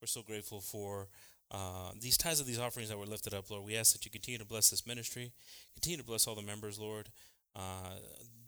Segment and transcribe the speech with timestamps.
[0.00, 1.08] We're so grateful for
[1.50, 3.64] uh, these ties of these offerings that were lifted up, Lord.
[3.64, 5.32] We ask that you continue to bless this ministry,
[5.74, 7.08] continue to bless all the members, Lord.
[7.54, 7.96] Uh,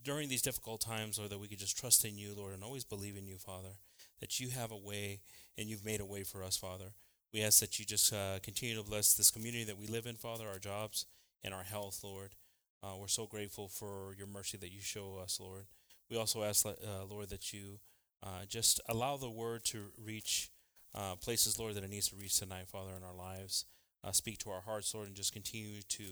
[0.04, 2.84] during these difficult times, Lord, that we could just trust in you, Lord, and always
[2.84, 3.78] believe in you, Father,
[4.20, 5.20] that you have a way
[5.56, 6.92] and you've made a way for us, Father.
[7.32, 10.16] We ask that you just uh, continue to bless this community that we live in,
[10.16, 11.06] Father, our jobs
[11.42, 12.34] and our health, Lord.
[12.82, 15.64] Uh, we're so grateful for your mercy that you show us, Lord.
[16.10, 16.72] We also ask, uh,
[17.08, 17.80] Lord, that you
[18.22, 20.50] uh, just allow the word to reach
[20.98, 23.64] uh, places, Lord, that it needs to reach tonight, Father, in our lives.
[24.02, 26.04] Uh, speak to our hearts, Lord, and just continue to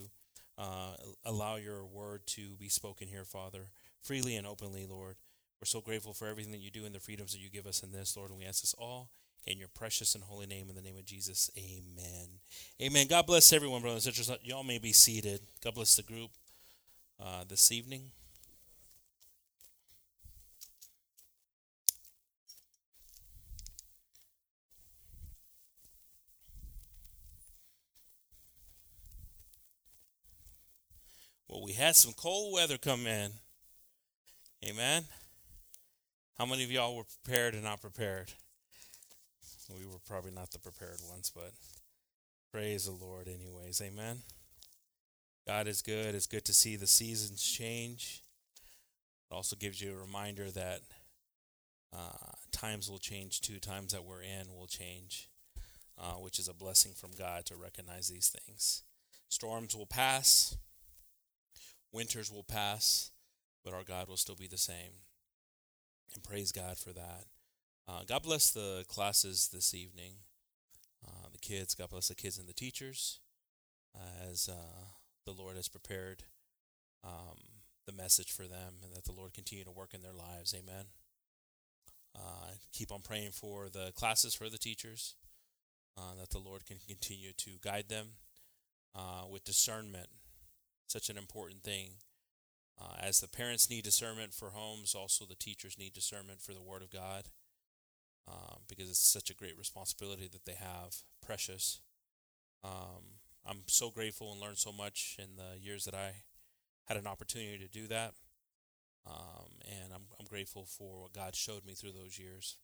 [0.58, 0.94] uh,
[1.24, 3.70] allow your word to be spoken here, Father,
[4.02, 5.16] freely and openly, Lord.
[5.60, 7.82] We're so grateful for everything that you do and the freedoms that you give us
[7.82, 9.10] in this, Lord, and we ask this all
[9.46, 11.50] in your precious and holy name, in the name of Jesus.
[11.56, 12.28] Amen.
[12.82, 13.06] Amen.
[13.08, 14.38] God bless everyone, brothers and sisters.
[14.42, 15.40] Y'all may be seated.
[15.62, 16.30] God bless the group
[17.20, 18.10] uh, this evening.
[31.48, 33.30] Well, we had some cold weather come in.
[34.64, 35.04] Amen.
[36.38, 38.32] How many of y'all were prepared and not prepared?
[39.68, 41.52] We were probably not the prepared ones, but
[42.52, 43.80] praise the Lord, anyways.
[43.80, 44.18] Amen.
[45.46, 46.14] God is good.
[46.14, 48.22] It's good to see the seasons change.
[49.30, 50.80] It also gives you a reminder that
[51.96, 53.58] uh, times will change too.
[53.58, 55.28] Times that we're in will change,
[55.98, 58.82] uh, which is a blessing from God to recognize these things.
[59.28, 60.56] Storms will pass,
[61.96, 63.10] winters will pass,
[63.64, 65.00] but our God will still be the same.
[66.14, 67.24] And praise God for that.
[67.88, 70.12] Uh, God bless the classes this evening.
[71.06, 73.20] Uh, the kids, God bless the kids and the teachers
[74.30, 74.84] as uh,
[75.24, 76.24] the Lord has prepared
[77.02, 77.38] um,
[77.86, 80.54] the message for them and that the Lord continue to work in their lives.
[80.54, 80.84] Amen.
[82.14, 85.14] Uh, keep on praying for the classes for the teachers,
[85.96, 88.08] uh, that the Lord can continue to guide them
[88.94, 90.08] uh, with discernment
[90.86, 91.90] such an important thing.
[92.80, 96.62] Uh, as the parents need discernment for homes, also the teachers need discernment for the
[96.62, 97.28] Word of God
[98.28, 100.96] um, because it's such a great responsibility that they have.
[101.24, 101.80] Precious.
[102.62, 106.24] Um, I'm so grateful and learned so much in the years that I
[106.84, 108.14] had an opportunity to do that.
[109.06, 112.56] Um, and I'm, I'm grateful for what God showed me through those years.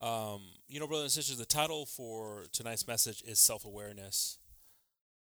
[0.00, 4.38] Um, you know, brothers and sisters, the title for tonight's message is self awareness.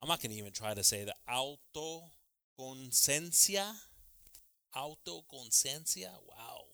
[0.02, 1.16] I'm not going to even try to say the
[2.60, 3.74] autoconciencia.
[4.76, 6.12] Autoconciencia.
[6.28, 6.66] Wow.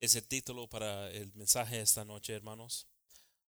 [0.00, 2.86] Es el título para el mensaje esta noche, hermanos.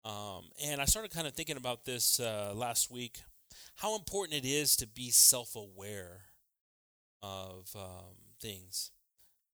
[0.06, 3.19] Um, and I started kind of thinking about this uh, last week
[3.75, 6.22] how important it is to be self aware
[7.22, 8.91] of um, things.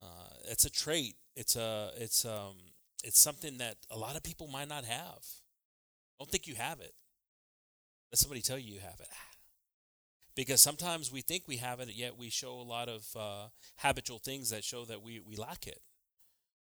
[0.01, 1.15] Uh, it's a trait.
[1.35, 2.57] It's a it's um
[3.03, 5.25] it's something that a lot of people might not have.
[6.19, 6.93] Don't think you have it.
[8.13, 9.09] Let somebody tell you you have it.
[10.35, 13.47] Because sometimes we think we have it, yet we show a lot of uh,
[13.77, 15.81] habitual things that show that we, we lack it.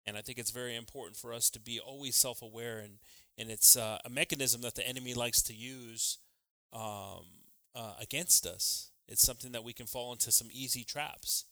[0.05, 2.95] And I think it's very important for us to be always self aware, and,
[3.39, 6.19] and it's uh, a mechanism that the enemy likes to use
[6.73, 7.23] um,
[7.73, 8.91] uh, against us.
[9.07, 11.45] It's something that we can fall into some easy traps.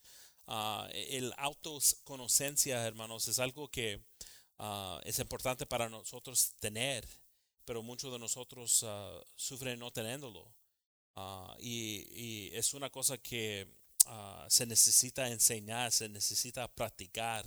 [0.49, 4.01] Uh, el autoconocencia, hermanos, es algo que
[4.59, 7.05] uh, es importante para nosotros tener
[7.67, 10.49] pero muchos de nosotros uh, sufren no teniéndolo.
[11.17, 13.67] Uh, y, y, es una cosa que
[14.07, 17.45] uh, se necesita enseñar, se necesita practicar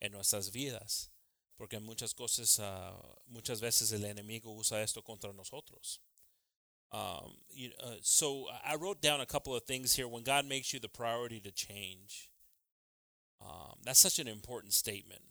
[0.00, 1.10] en nuestras vidas,
[1.56, 2.60] porque muchas cosas,
[3.26, 6.00] muchas veces el enemigo usa esto contra nosotros.
[6.90, 7.70] Um, you,
[8.02, 10.06] so I wrote down a couple of things here.
[10.06, 12.30] When God makes you the priority to change,
[13.40, 15.22] um, that's such an important statement.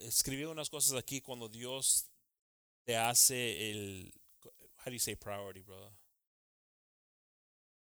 [0.00, 2.06] escribí unas cosas aquí cuando Dios
[2.86, 5.90] te hace el, how do you say priority, brother?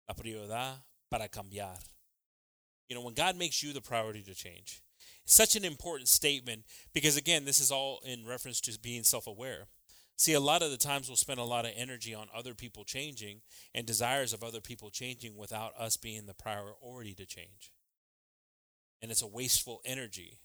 [0.07, 0.75] La prioridad
[1.09, 1.77] para cambiar.
[2.89, 4.81] You know, when God makes you the priority to change,
[5.23, 9.25] It's such an important statement because, again, this is all in reference to being self
[9.25, 9.67] aware.
[10.17, 12.85] See, a lot of the times we'll spend a lot of energy on other people
[12.85, 13.41] changing
[13.73, 17.73] and desires of other people changing without us being the priority to change.
[19.01, 20.39] And it's a wasteful energy.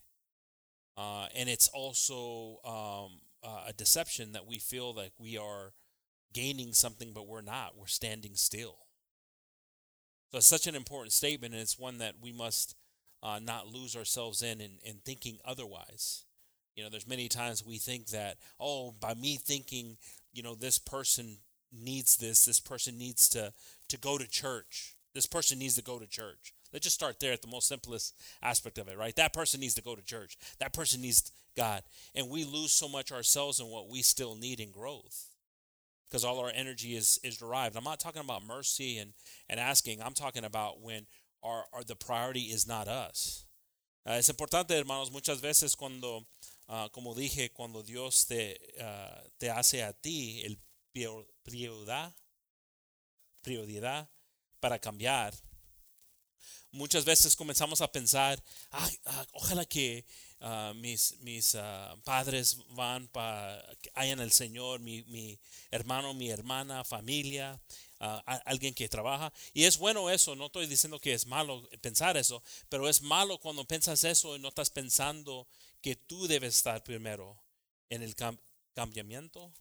[0.97, 5.73] Uh, and it's also um, uh, a deception that we feel like we are
[6.33, 7.77] gaining something, but we're not.
[7.77, 8.77] We're standing still.
[10.31, 12.77] So it's such an important statement, and it's one that we must
[13.23, 16.25] uh, not lose ourselves in, in in thinking otherwise.
[16.77, 19.97] You know, there's many times we think that, oh, by me thinking,
[20.33, 21.39] you know, this person
[21.73, 23.53] needs this, this person needs to
[23.89, 24.97] to go to church.
[25.15, 26.55] This person needs to go to church.
[26.73, 29.15] Let's just start there at the most simplest aspect of it, right?
[29.17, 30.37] That person needs to go to church.
[30.59, 31.83] That person needs God.
[32.15, 35.27] And we lose so much ourselves in what we still need in growth
[36.09, 37.77] because all our energy is, is derived.
[37.77, 39.13] I'm not talking about mercy and,
[39.49, 40.03] and asking.
[40.03, 41.07] I'm talking about when
[41.43, 43.45] our, our the priority is not us.
[44.07, 46.25] Uh, es importante, hermanos, muchas veces cuando,
[46.69, 50.57] uh, como dije, cuando Dios te, uh, te hace a ti el
[51.45, 52.13] prioridad,
[53.45, 54.09] prioridad
[54.61, 55.35] para cambiar,
[56.73, 58.91] muchas veces comenzamos a pensar, ah,
[59.33, 60.05] ojalá que
[60.41, 63.65] uh, mis, mis uh, padres van para,
[63.95, 65.39] hayan el Señor, mi, mi,
[65.71, 67.61] hermano, mi hermana, familia,
[68.47, 69.33] alguien que trabaja.
[69.53, 73.39] Y es bueno eso, no estoy diciendo que es malo pensar eso, pero es malo
[73.39, 75.47] cuando piensas eso y no estás pensando
[75.83, 77.39] que tú debes estar primero
[77.91, 78.39] en el cam
[78.75, 79.53] cambiamiento.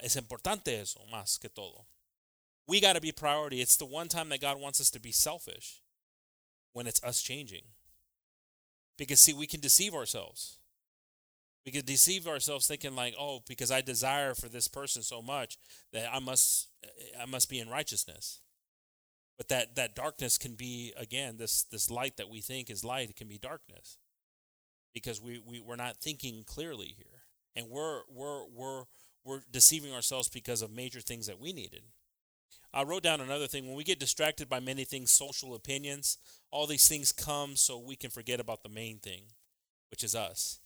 [0.00, 1.86] es importante eso más que todo.
[2.66, 3.60] We got to be priority.
[3.60, 5.82] It's the one time that God wants us to be selfish
[6.72, 7.64] when it's us changing.
[8.96, 10.58] Because, see, we can deceive ourselves.
[11.64, 15.58] We can deceive ourselves thinking like, oh, because I desire for this person so much
[15.92, 16.68] that I must
[17.20, 18.40] I must be in righteousness.
[19.38, 23.10] But that that darkness can be again this this light that we think is light
[23.10, 23.96] it can be darkness
[24.92, 27.22] because we, we we're not thinking clearly here
[27.56, 28.84] and we're we're we're
[29.24, 31.82] we're deceiving ourselves because of major things that we needed
[32.74, 33.66] I wrote down another thing.
[33.66, 36.18] When we get distracted by many things, social opinions,
[36.50, 39.24] all these things come so we can forget about the main thing,
[39.90, 40.58] which is us.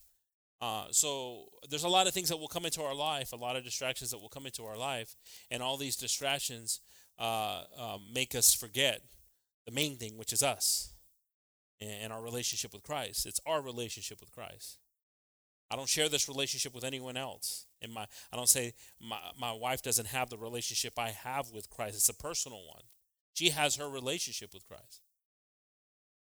[0.61, 3.56] Uh, so there's a lot of things that will come into our life, a lot
[3.56, 5.17] of distractions that will come into our life,
[5.50, 6.81] and all these distractions
[7.19, 9.02] uh, um, make us forget
[9.67, 10.93] the main thing, which is us
[11.81, 13.26] and our relationship with Christ.
[13.26, 14.79] It's our relationship with Christ.
[15.71, 17.67] I don't share this relationship with anyone else.
[17.83, 21.71] And my I don't say my, my wife doesn't have the relationship I have with
[21.71, 21.97] Christ.
[21.97, 22.83] It's a personal one.
[23.35, 25.03] She has her relationship with Christ.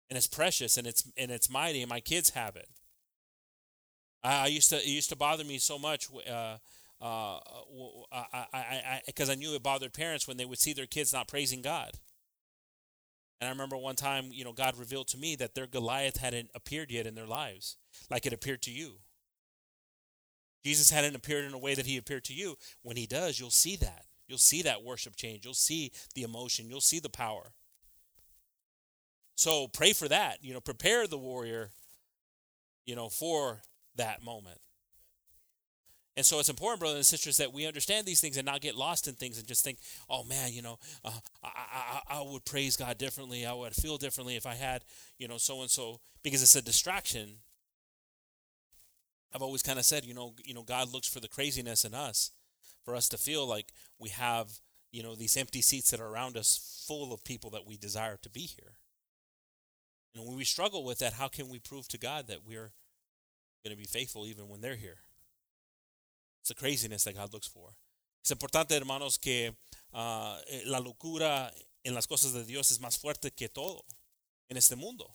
[0.09, 2.69] And it's precious and it's and it's mighty, and my kids have it.
[4.23, 6.57] I, I used to it used to bother me so much uh,
[7.01, 7.39] uh,
[8.11, 11.13] I, I, because I, I knew it bothered parents when they would see their kids
[11.13, 11.91] not praising God.
[13.39, 16.49] And I remember one time, you know, God revealed to me that their Goliath hadn't
[16.53, 17.77] appeared yet in their lives,
[18.09, 18.97] like it appeared to you.
[20.63, 22.57] Jesus hadn't appeared in a way that he appeared to you.
[22.81, 24.05] When he does, you'll see that.
[24.27, 25.43] You'll see that worship change.
[25.45, 26.69] You'll see the emotion.
[26.69, 27.53] You'll see the power.
[29.35, 30.43] So pray for that.
[30.43, 31.71] You know, prepare the warrior,
[32.85, 33.61] you know, for
[33.95, 34.59] that moment.
[36.17, 38.75] And so it's important, brothers and sisters, that we understand these things and not get
[38.75, 39.77] lost in things and just think,
[40.09, 41.11] oh man, you know, uh,
[41.41, 43.45] I, I, I would praise God differently.
[43.45, 44.83] I would feel differently if I had,
[45.17, 47.37] you know, so and so, because it's a distraction
[49.33, 51.93] I've always kind of said, you know, you know, God looks for the craziness in
[51.93, 52.31] us,
[52.83, 54.59] for us to feel like we have,
[54.91, 58.17] you know, these empty seats that are around us full of people that we desire
[58.21, 58.73] to be here.
[60.15, 62.71] And when we struggle with that, how can we prove to God that we're
[63.63, 64.97] going to be faithful even when they're here?
[66.41, 67.75] It's the craziness that God looks for.
[68.23, 69.55] Es importante, hermanos, que
[69.93, 71.51] uh, la locura
[71.83, 73.85] en las cosas de Dios es más fuerte que todo
[74.49, 75.13] en este mundo.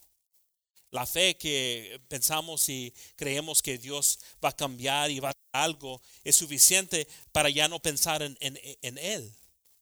[0.95, 5.43] La fe que pensamos y creemos que Dios va a cambiar y va a hacer
[5.51, 9.35] algo es suficiente para ya no pensar en, en, en Él,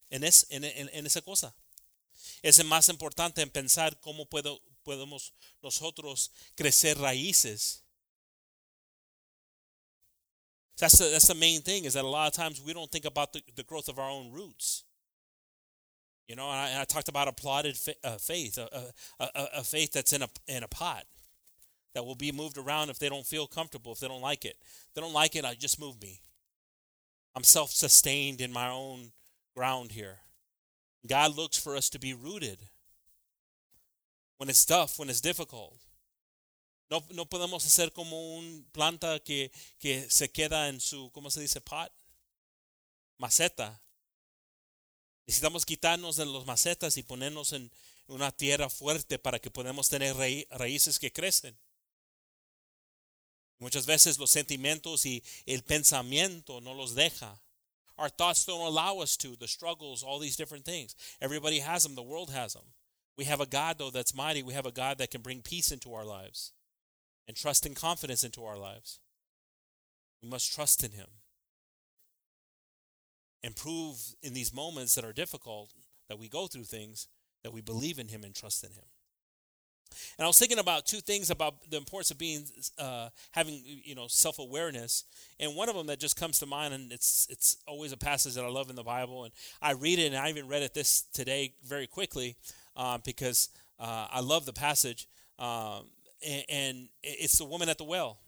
[0.08, 0.64] en, es, en,
[1.06, 1.54] esa cosa.
[2.40, 7.82] Es más importante en pensar cómo puedo, podemos nosotros crecer raíces.
[10.78, 13.64] That's the, main thing is that a lot of times we don't think about the
[13.64, 14.84] growth of our own roots.
[16.32, 18.66] You know, and I, and I talked about applauded fa- uh, faith, a,
[19.20, 21.04] a, a, a, faith that's in a, in a pot
[21.92, 24.56] that will be moved around if they don't feel comfortable, if they don't like it.
[24.62, 26.22] If they don't like it, I just move me.
[27.36, 29.12] I'm self sustained in my own
[29.54, 30.20] ground here.
[31.06, 32.60] God looks for us to be rooted
[34.38, 35.76] when it's tough, when it's difficult.
[36.90, 41.40] No, no podemos hacer como un planta que, que se queda en su, ¿cómo se
[41.40, 41.60] dice?
[41.60, 41.90] Pot.
[43.20, 43.72] Maceta.
[45.32, 47.72] Necesitamos quitarnos de los macetas y ponernos en
[48.06, 51.56] una tierra fuerte para que podamos tener raíces que crecen.
[53.58, 57.40] Muchas veces los sentimientos y el pensamiento no los deja.
[57.96, 59.34] Our thoughts don't allow us to.
[59.34, 60.94] The struggles, all these different things.
[61.18, 61.94] Everybody has them.
[61.94, 62.74] The world has them.
[63.16, 64.42] We have a God, though, that's mighty.
[64.42, 66.52] We have a God that can bring peace into our lives
[67.26, 69.00] and trust and confidence into our lives.
[70.22, 71.21] We must trust in Him
[73.44, 75.72] and prove in these moments that are difficult,
[76.08, 77.08] that we go through things,
[77.42, 78.84] that we believe in Him and trust in Him.
[80.16, 82.46] And I was thinking about two things about the importance of being,
[82.78, 85.04] uh, having, you know, self awareness.
[85.38, 88.34] And one of them that just comes to mind, and it's it's always a passage
[88.34, 90.72] that I love in the Bible, and I read it, and I even read it
[90.72, 92.36] this today very quickly.
[92.76, 95.08] uh, because uh, I love the passage,
[95.38, 95.86] um,
[96.26, 98.18] and, and, it's the woman at the well.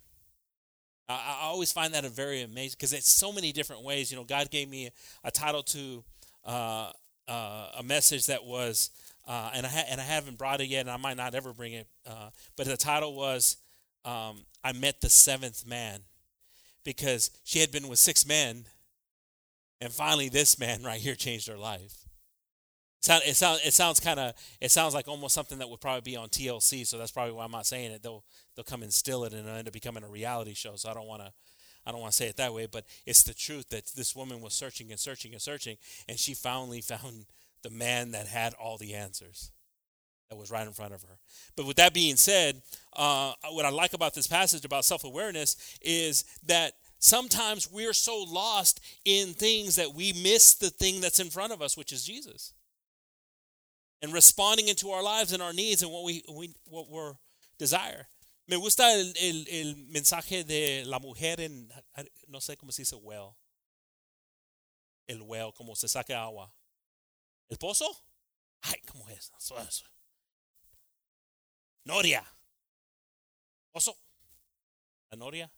[1.08, 4.10] I, I always find that a very amazing because it's so many different ways.
[4.10, 6.04] You know, God gave me a, a title to
[6.44, 6.90] uh,
[7.28, 8.90] uh, a message that was,
[9.26, 11.52] uh, and I ha- and I haven't brought it yet, and I might not ever
[11.52, 11.86] bring it.
[12.56, 13.56] but the title was,
[14.04, 16.00] um, "I met the seventh man,"
[16.84, 18.66] because she had been with six men,
[19.80, 22.04] and finally this man right here changed her life.
[23.06, 26.16] It sounds it sounds kind of it sounds like almost something that would probably be
[26.16, 26.86] on TLC.
[26.86, 28.02] So that's probably why I'm not saying it.
[28.02, 30.76] They'll they'll come and steal it and it'll end up becoming a reality show.
[30.76, 31.32] So I don't want to
[31.86, 34.40] I don't want to say it that way, but it's the truth that this woman
[34.40, 35.76] was searching and searching and searching,
[36.08, 37.26] and she finally found
[37.62, 39.50] the man that had all the answers
[40.30, 41.18] that was right in front of her.
[41.56, 42.62] But with that being said,
[42.94, 48.22] uh, what I like about this passage about self awareness is that sometimes we're so
[48.22, 52.02] lost in things that we miss the thing that's in front of us, which is
[52.04, 52.54] Jesus
[54.04, 57.00] and responding into our lives and our needs and what we, we what we
[57.58, 58.06] desire.
[58.46, 59.16] Me gusta el,
[59.48, 61.72] el, mensaje de la mujer en,
[62.28, 63.34] no sé cómo se dice well.
[65.06, 66.52] El well, como se saca agua.
[67.48, 67.86] ¿El pozo?
[68.60, 69.32] Ay, ¿cómo es?
[71.84, 72.24] Noria.
[73.72, 73.98] ¿Pozo?
[75.10, 75.52] ¿La Noria?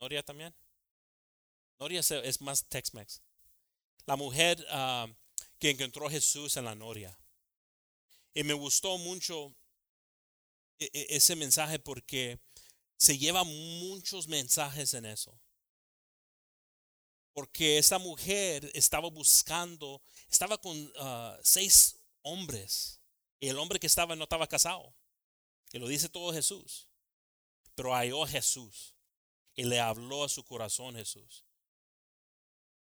[0.00, 0.54] ¿Noria también?
[1.78, 3.22] Noria es más Tex-Mex.
[4.06, 5.12] La mujer uh,
[5.58, 7.18] que encontró Jesús en la noria.
[8.34, 9.54] Y me gustó mucho
[10.78, 12.38] ese mensaje porque
[12.96, 15.38] se lleva muchos mensajes en eso.
[17.32, 23.00] Porque esta mujer estaba buscando, estaba con ah, seis hombres.
[23.38, 24.94] Y el hombre que estaba no estaba casado.
[25.72, 26.88] Y lo dice todo Jesús.
[27.74, 28.94] Pero halló Jesús.
[29.54, 31.44] Y le habló a su corazón Jesús.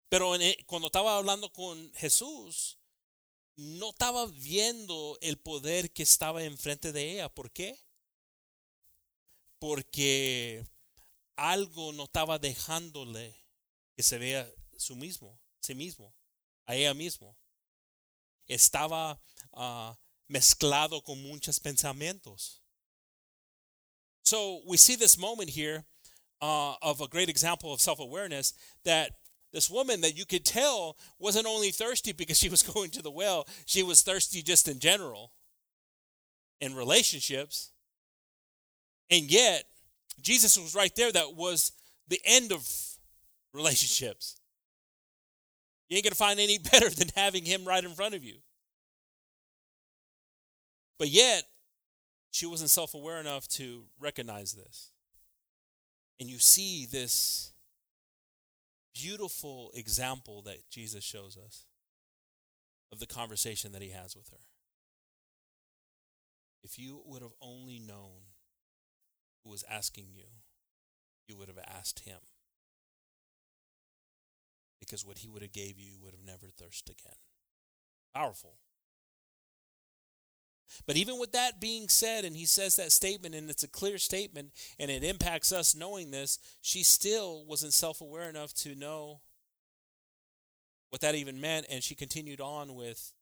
[0.10, 2.81] Pero e, cuando estaba hablando con Jesús,
[3.62, 7.30] no estaba viendo el poder que estaba enfrente de ella.
[7.30, 7.78] ¿Por qué?
[9.60, 10.66] Porque
[11.36, 13.36] algo no estaba dejándole
[13.96, 16.14] que se vea su mismo, sí mismo,
[16.66, 17.38] a ella mismo.
[18.48, 19.94] Estaba uh,
[20.28, 22.62] mezclado con muchos pensamientos.
[24.24, 25.86] So we see this moment here
[26.42, 28.54] uh, of a great example of self awareness
[28.84, 29.21] that
[29.54, 33.12] this woman that you could tell wasn't only thirsty because she was going to the
[33.12, 35.32] well, she was thirsty just in general
[36.60, 37.72] in relationships.
[39.10, 39.66] And yet,
[40.22, 41.12] Jesus was right there.
[41.12, 41.74] That was
[42.08, 42.66] the end of
[43.54, 44.40] relationships.
[45.90, 48.36] You ain't going to find any better than having him right in front of you.
[50.98, 51.44] But yet,
[52.30, 54.92] she wasn't self aware enough to recognize this.
[56.20, 57.51] And you see this
[58.94, 61.66] beautiful example that Jesus shows us
[62.92, 64.46] of the conversation that he has with her.
[66.64, 68.32] If you would have only known
[69.44, 70.26] who was asking you,
[71.28, 72.20] you would have asked him.
[74.80, 77.18] Because what he would have gave you, you would have never thirst again.
[78.14, 78.58] Powerful.
[80.86, 83.98] But even with that being said, and he says that statement, and it's a clear
[83.98, 89.22] statement, and it impacts us knowing this, she still wasn't self aware enough to know
[90.90, 91.66] what that even meant.
[91.70, 93.14] And she continued on with,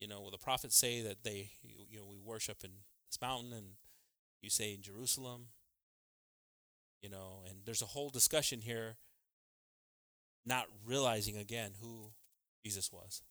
[0.00, 1.50] you know, well, the prophets say that they,
[1.90, 2.70] you know, we worship in
[3.08, 3.66] this mountain, and
[4.42, 5.46] you say in Jerusalem,
[7.02, 8.96] you know, and there's a whole discussion here,
[10.46, 12.10] not realizing again who
[12.64, 13.22] Jesus was.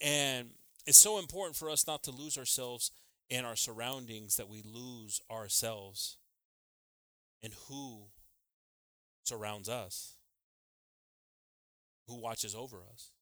[0.00, 0.48] And
[0.90, 2.90] it's so important for us not to lose ourselves
[3.28, 6.16] in our surroundings that we lose ourselves
[7.44, 8.06] and who
[9.22, 10.16] surrounds us,
[12.08, 13.12] who watches over us.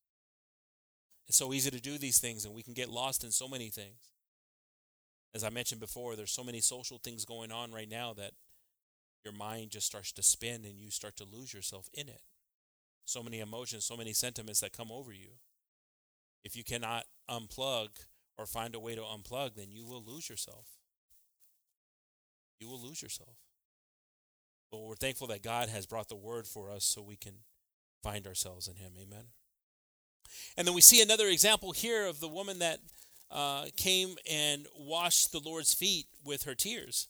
[1.27, 3.69] It's so easy to do these things, and we can get lost in so many
[3.69, 3.99] things.
[5.35, 8.31] As I mentioned before, there's so many social things going on right now that
[9.27, 12.23] your mind just starts to spin and you start to lose yourself in it.
[13.05, 15.33] So many emotions, so many sentiments that come over you.
[16.49, 17.89] If you cannot unplug
[18.39, 20.67] or find a way to unplug, then you will lose yourself.
[22.59, 23.37] You will lose yourself.
[24.73, 27.35] But we're thankful that God has brought the word for us so we can
[28.03, 28.93] find ourselves in Him.
[28.99, 29.25] Amen.
[30.57, 32.79] And then we see another example here of the woman that
[33.31, 37.09] uh, came and washed the Lord's feet with her tears.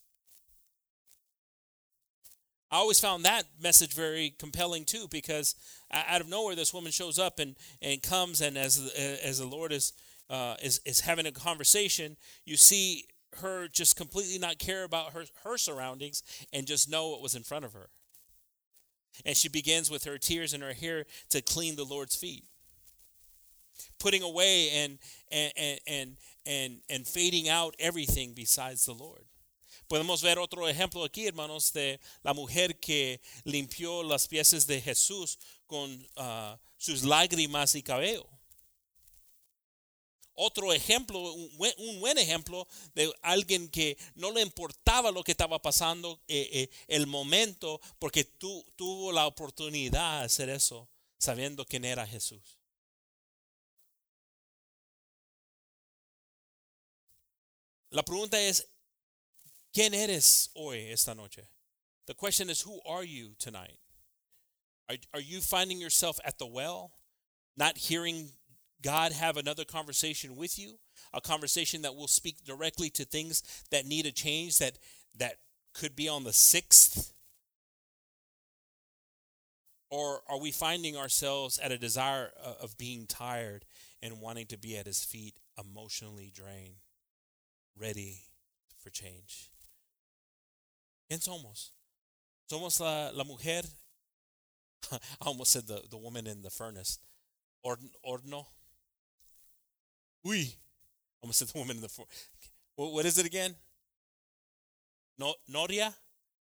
[2.71, 5.55] I always found that message very compelling too, because
[5.91, 8.93] out of nowhere, this woman shows up and, and comes, and as
[9.25, 9.93] as the Lord is
[10.29, 13.05] uh, is is having a conversation, you see
[13.41, 16.23] her just completely not care about her her surroundings
[16.53, 17.89] and just know what was in front of her.
[19.25, 22.45] And she begins with her tears and her hair to clean the Lord's feet.
[23.99, 24.99] putting away and
[25.31, 29.25] and and and and fading out everything besides the Lord.
[29.89, 35.39] Podemos ver otro ejemplo aquí, hermanos, de la mujer que limpió las piezas de Jesús
[35.67, 38.29] con uh, sus lágrimas y cabello.
[40.35, 45.33] Otro ejemplo, un buen, un buen, ejemplo de alguien que no le importaba lo que
[45.33, 51.65] estaba pasando, eh, eh, el momento, porque tu, tuvo la oportunidad de hacer eso, sabiendo
[51.65, 52.59] quién era Jesús.
[57.91, 58.69] La pregunta es,
[59.75, 61.49] ¿quién eres hoy, esta noche?
[62.07, 63.79] The question is, who are you tonight?
[64.89, 66.93] Are, are you finding yourself at the well,
[67.57, 68.31] not hearing
[68.83, 70.79] God have another conversation with you?
[71.13, 74.79] A conversation that will speak directly to things that need a change, that,
[75.17, 75.37] that
[75.75, 77.13] could be on the sixth?
[79.91, 83.65] Or are we finding ourselves at a desire uh, of being tired
[84.03, 86.77] and wanting to be at his feet, emotionally drained?
[87.79, 88.23] ready
[88.79, 89.51] for change.
[91.09, 91.73] ¿Quién somos?
[92.51, 93.65] Somos la, la mujer.
[94.93, 96.99] I almost said the, the woman in the furnace.
[97.63, 98.47] Ord, orno.
[100.27, 100.55] Uy.
[101.23, 102.29] Almost said the woman in the furnace.
[102.77, 103.55] What, what is it again?
[105.19, 105.95] No, Noria?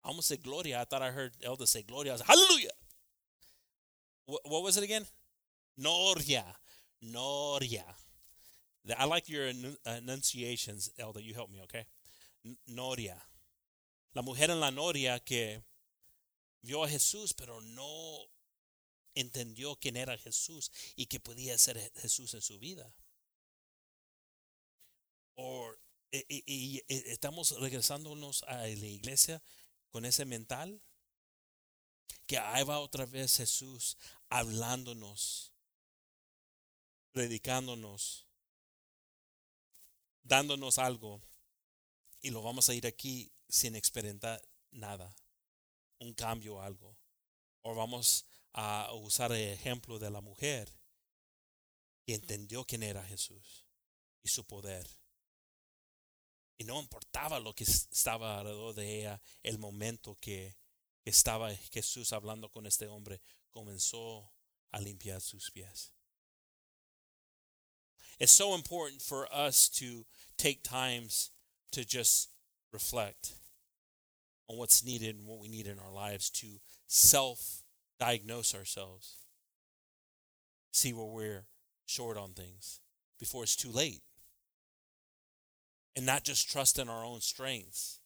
[0.04, 0.82] I almost said Gloria.
[0.82, 2.12] I thought I heard Elder say Gloria.
[2.12, 2.72] I was like, Hallelujah.
[4.26, 5.06] What, what was it again?
[5.78, 6.46] Noria.
[7.02, 7.86] Noria.
[8.98, 9.52] I like your
[9.86, 11.20] enunciations, Elder.
[11.20, 11.86] You help me, okay?
[12.68, 13.18] Noria.
[14.14, 15.64] La mujer en la Noria que
[16.62, 18.20] vio a Jesús, pero no
[19.16, 22.94] entendió quién era Jesús y que podía ser Jesús en su vida.
[25.36, 25.74] O
[26.12, 29.42] y, y, y, estamos regresándonos a la iglesia
[29.90, 30.82] con ese mental
[32.28, 33.98] que ahí va otra vez Jesús
[34.30, 35.54] hablándonos,
[37.14, 38.28] predicándonos
[40.24, 41.22] dándonos algo
[42.22, 44.42] y lo vamos a ir aquí sin experimentar
[44.72, 45.14] nada,
[46.00, 46.98] un cambio algo.
[47.62, 50.72] O vamos a usar el ejemplo de la mujer
[52.06, 53.68] que entendió quién era Jesús
[54.24, 54.88] y su poder.
[56.58, 60.58] Y no importaba lo que estaba alrededor de ella, el momento que
[61.04, 64.34] estaba Jesús hablando con este hombre, comenzó
[64.72, 65.92] a limpiar sus pies.
[68.18, 70.06] It's so important for us to
[70.38, 71.32] take times
[71.72, 72.30] to just
[72.72, 73.41] reflect
[74.52, 76.48] on what's needed and what we need in our lives to
[76.88, 77.64] self
[78.00, 79.16] diagnose ourselves,
[80.72, 81.46] see where we're
[81.86, 82.80] short on things
[83.20, 84.02] before it's too late,
[85.96, 88.00] and not just trust in our own strengths.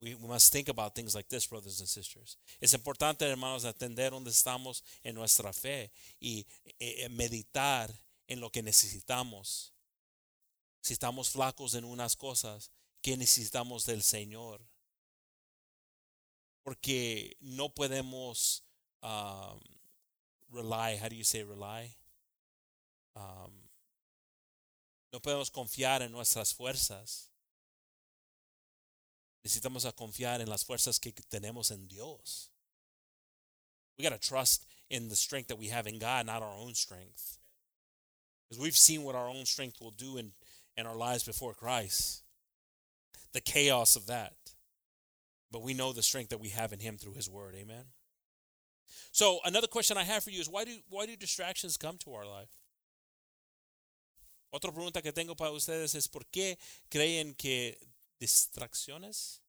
[0.00, 2.36] We, we must think about things like this, brothers and sisters.
[2.60, 6.44] Es importante, hermanos, atender donde estamos en nuestra fe y
[6.80, 7.90] eh, meditar
[8.28, 9.72] en lo que necesitamos.
[10.82, 12.70] Si estamos flacos en unas cosas,
[13.04, 14.66] ¿qué necesitamos del Señor?
[16.64, 18.62] Porque no podemos
[19.02, 19.60] um,
[20.50, 21.94] rely, how do you say rely?
[23.14, 23.52] Um,
[25.12, 27.28] no podemos confiar en nuestras fuerzas.
[29.44, 32.50] Necesitamos confiar en las fuerzas que tenemos en Dios.
[33.98, 36.74] We got to trust in the strength that we have in God, not our own
[36.74, 37.38] strength.
[38.48, 40.32] Because we've seen what our own strength will do in,
[40.74, 42.23] in our lives before Christ.
[43.34, 44.32] The chaos of that.
[45.50, 47.54] But we know the strength that we have in Him through His Word.
[47.54, 47.84] Amen.
[49.12, 52.14] So another question I have for you is why do why do distractions come to
[52.14, 52.50] our life?
[54.52, 56.56] Otra pregunta que tengo para ustedes es por qué
[56.90, 57.76] creen que
[58.20, 59.40] distracciones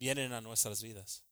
[0.00, 1.22] vienen a nuestras vidas.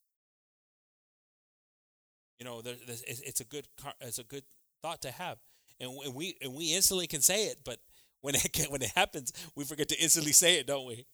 [2.39, 3.67] You know, it's a good
[4.01, 4.45] it's a good
[4.83, 5.39] thought to have
[5.81, 7.79] and we and we instantly can say it, but
[8.21, 11.07] when it when it happens, we forget to instantly say it, don't we?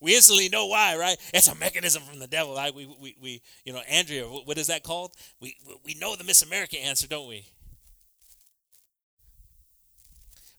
[0.00, 1.16] We instantly know why, right?
[1.32, 2.54] It's a mechanism from the devil.
[2.54, 5.14] Like we, we, we you know, Andrea, what is that called?
[5.40, 7.46] We, we know the Miss America answer, don't we?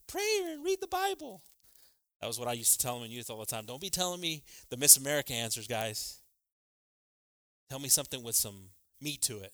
[0.08, 1.42] Pray and read the Bible.
[2.20, 3.66] That was what I used to tell them in youth all the time.
[3.66, 6.20] Don't be telling me the Miss America answers, guys.
[7.68, 8.70] Tell me something with some
[9.00, 9.52] meat to it.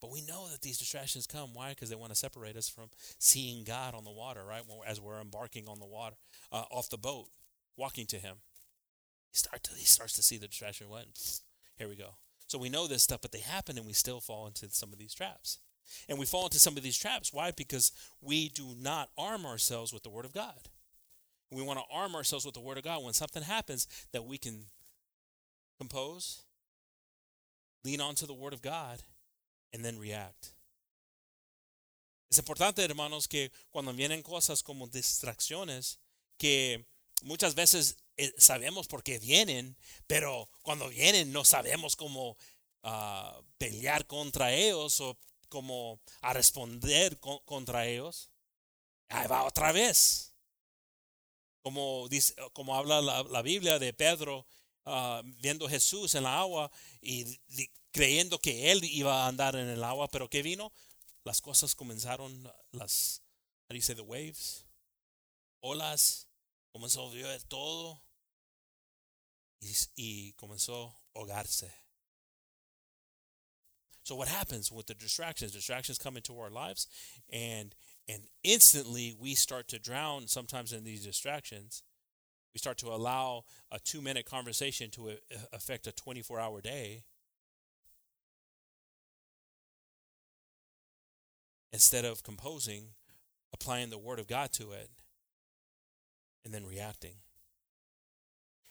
[0.00, 1.54] But we know that these distractions come.
[1.54, 1.70] Why?
[1.70, 4.62] Because they want to separate us from seeing God on the water, right?
[4.86, 6.16] As we're embarking on the water,
[6.52, 7.28] uh, off the boat,
[7.76, 8.36] walking to Him.
[9.30, 10.88] He, start to, he starts to see the distraction.
[10.88, 11.06] What?
[11.76, 12.16] Here we go.
[12.46, 14.98] So we know this stuff, but they happen and we still fall into some of
[14.98, 15.58] these traps.
[16.08, 17.32] And we fall into some of these traps.
[17.32, 17.50] Why?
[17.50, 20.68] Because we do not arm ourselves with the Word of God.
[21.50, 23.02] We want to arm ourselves with the Word of God.
[23.02, 24.64] When something happens, that we can
[25.78, 26.42] compose,
[27.84, 29.02] lean onto the Word of God,
[29.72, 30.52] and then react.
[32.30, 35.98] Es importante, hermanos, que cuando vienen cosas como distracciones,
[36.38, 36.84] que
[37.24, 42.36] muchas veces eh, sabemos por qué vienen, pero cuando vienen no sabemos cómo
[42.82, 48.30] uh, pelear contra ellos o cómo a responder con, contra ellos.
[49.08, 50.34] Ahí va otra vez.
[51.62, 54.46] Como, dice, como habla la, Biblia de Pedro
[54.84, 57.40] uh, viendo Jesús en la agua y
[57.90, 60.72] creyendo que él iba a andar en el agua, pero ¿qué vino?
[61.24, 63.22] Las cosas comenzaron, las,
[63.68, 64.66] do the waves?
[65.60, 66.28] Olas,
[66.74, 68.00] comenzó a ver todo
[69.60, 71.70] y, y comenzó a ahogarse.
[74.02, 75.52] So what happens with the distractions?
[75.52, 76.88] Distractions come into our lives
[77.32, 77.74] and
[78.06, 81.82] and instantly we start to drown sometimes in these distractions.
[82.52, 85.14] We start to allow a 2-minute conversation to uh,
[85.52, 87.02] affect a 24-hour day.
[91.72, 92.90] Instead of composing,
[93.52, 94.90] applying the word of God to it
[96.44, 97.14] and then reacting.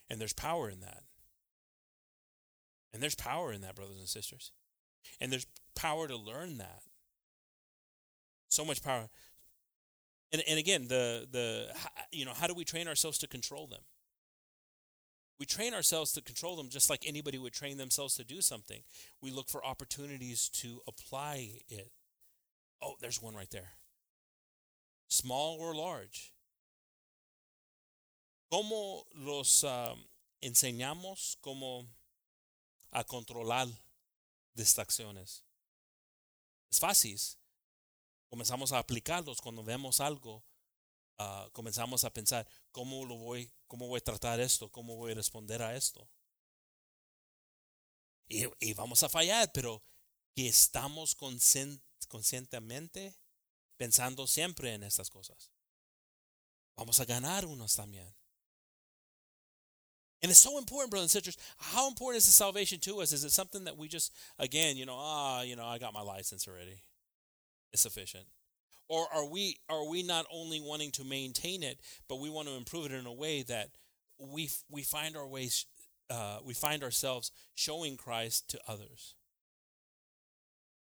[0.09, 1.03] And there's power in that.
[2.93, 4.51] And there's power in that, brothers and sisters.
[5.19, 6.81] And there's power to learn that.
[8.49, 9.09] So much power.
[10.31, 11.67] And, and again, the, the,
[12.12, 13.81] you know, how do we train ourselves to control them?
[15.39, 18.81] We train ourselves to control them just like anybody would train themselves to do something.
[19.21, 21.91] We look for opportunities to apply it.
[22.81, 23.71] Oh, there's one right there.
[25.09, 26.33] Small or large.
[28.53, 30.05] ¿Cómo los um,
[30.39, 31.89] enseñamos cómo
[32.91, 33.67] a controlar
[34.53, 35.43] distracciones?
[36.69, 37.19] Es fácil.
[38.29, 40.45] Comenzamos a aplicarlos cuando vemos algo.
[41.17, 45.15] Uh, comenzamos a pensar cómo lo voy, cómo voy a tratar esto, cómo voy a
[45.15, 46.07] responder a esto.
[48.27, 49.81] Y, y vamos a fallar, pero
[50.35, 53.17] que estamos conscientemente
[53.77, 55.51] pensando siempre en estas cosas.
[56.75, 58.13] Vamos a ganar unos también.
[60.23, 61.38] And it's so important, brothers and sisters.
[61.57, 63.12] How important is the salvation to us?
[63.12, 66.01] Is it something that we just, again, you know, ah, you know, I got my
[66.01, 66.81] license already.
[67.73, 68.23] It's sufficient.
[68.88, 72.55] Or are we are we not only wanting to maintain it, but we want to
[72.55, 73.69] improve it in a way that
[74.17, 75.65] we we find our ways,
[76.09, 79.15] uh, we find ourselves showing Christ to others.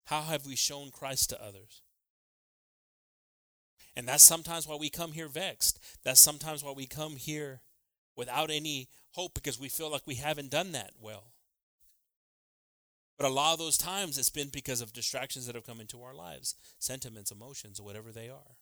[0.06, 1.84] How have we shown Christ to others?
[3.96, 5.80] And that's sometimes why we come here vexed.
[6.04, 7.62] That's sometimes why we come here
[8.16, 11.34] without any hope because we feel like we haven't done that well.
[13.18, 16.02] But a lot of those times it's been because of distractions that have come into
[16.02, 18.58] our lives, sentiments, emotions, whatever they are.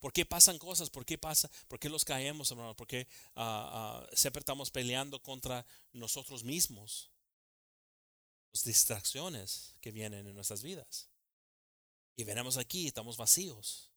[0.00, 0.90] ¿Por qué pasan cosas?
[0.90, 1.48] ¿Por qué pasa?
[1.68, 2.74] ¿Por qué los caemos, hermano?
[2.74, 3.06] ¿Por qué
[3.36, 7.08] uh, uh, siempre estamos peleando contra nosotros mismos?
[8.52, 11.08] Las distracciones que vienen en nuestras vidas.
[12.16, 13.91] Y venimos aquí, estamos vacíos.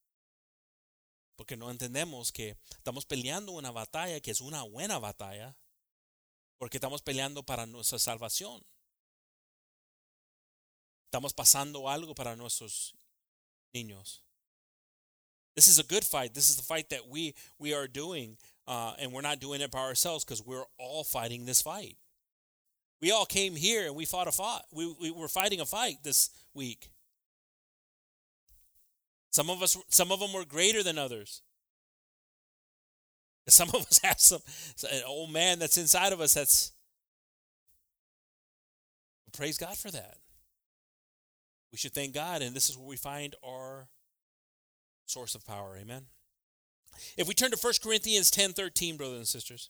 [1.36, 5.56] Porque no entendemos que estamos peleando una batalla que es una buena batalla.
[6.58, 8.64] Porque estamos peleando para nuestra salvación.
[11.06, 12.96] Estamos pasando algo para nuestros
[13.74, 14.24] niños.
[15.56, 16.34] This is a good fight.
[16.34, 19.72] This is the fight that we we are doing, uh, and we're not doing it
[19.72, 21.98] by ourselves because we're all fighting this fight.
[23.02, 24.64] We all came here and we fought a fight.
[24.72, 26.90] We, we were fighting a fight this week.
[29.36, 31.42] Some of us, some of them were greater than others.
[33.50, 34.40] Some of us have some
[34.90, 36.72] an old man that's inside of us that's
[39.34, 40.20] praise God for that.
[41.74, 43.90] We should thank God, and this is where we find our
[45.06, 45.78] source of power.
[45.78, 46.04] Amen.
[47.18, 49.70] If we turn to 1 Corinthians 10 13, brothers and sisters,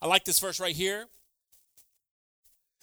[0.00, 1.06] I like this verse right here.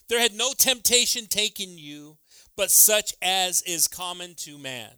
[0.10, 2.18] There had no temptation taken you
[2.58, 4.92] but such as is common to man.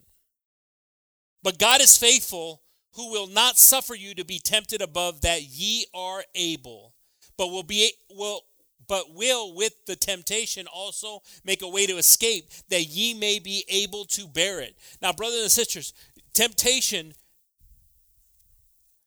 [1.42, 2.62] But God is faithful,
[2.94, 6.94] who will not suffer you to be tempted above that ye are able,
[7.36, 8.40] but will be will
[8.88, 13.64] but will with the temptation also make a way to escape that ye may be
[13.68, 14.76] able to bear it.
[15.00, 15.94] Now, brothers and sisters,
[16.34, 17.14] temptation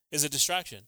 [0.09, 0.83] is a distraction.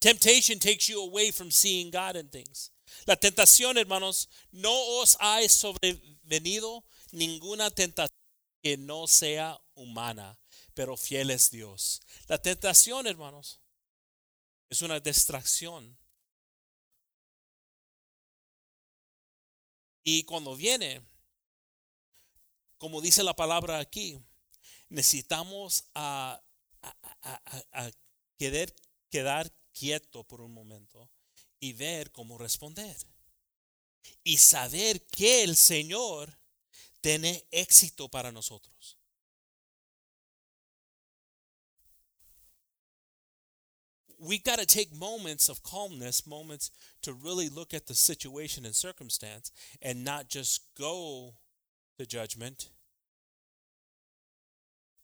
[0.00, 2.70] Temptation takes you away from seeing God in things.
[3.04, 8.18] La tentación, hermanos, no os ha sobrevenido ninguna tentación
[8.62, 10.38] que no sea humana,
[10.74, 12.02] pero fiel es Dios.
[12.26, 13.60] La tentación, hermanos,
[14.68, 15.96] es una distracción.
[20.02, 21.04] Y cuando viene,
[22.78, 24.20] como dice la palabra aquí,
[24.88, 26.42] necesitamos a,
[28.38, 28.74] querer,
[29.10, 31.10] quedar quieto por un momento
[31.60, 32.96] y ver cómo responder.
[34.24, 36.36] y saber que el Señor
[37.00, 38.96] tiene éxito para nosotros.
[44.18, 46.70] We got to take moments of calmness, moments
[47.02, 51.34] to really look at the situation and circumstance and not just go
[51.98, 52.70] to judgment,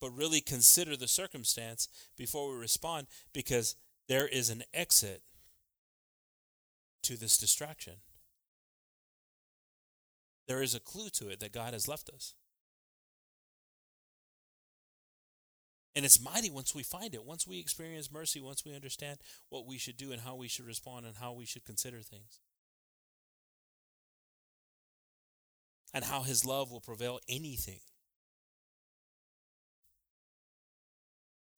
[0.01, 3.77] but really consider the circumstance before we respond because
[4.09, 5.23] there is an exit
[7.03, 7.95] to this distraction.
[10.49, 12.35] There is a clue to it that God has left us.
[15.95, 19.19] And it's mighty once we find it, once we experience mercy, once we understand
[19.51, 22.41] what we should do and how we should respond and how we should consider things.
[25.93, 27.81] And how his love will prevail anything.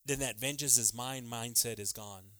[0.04, 2.33] Then that vengeance is mine mindset is gone.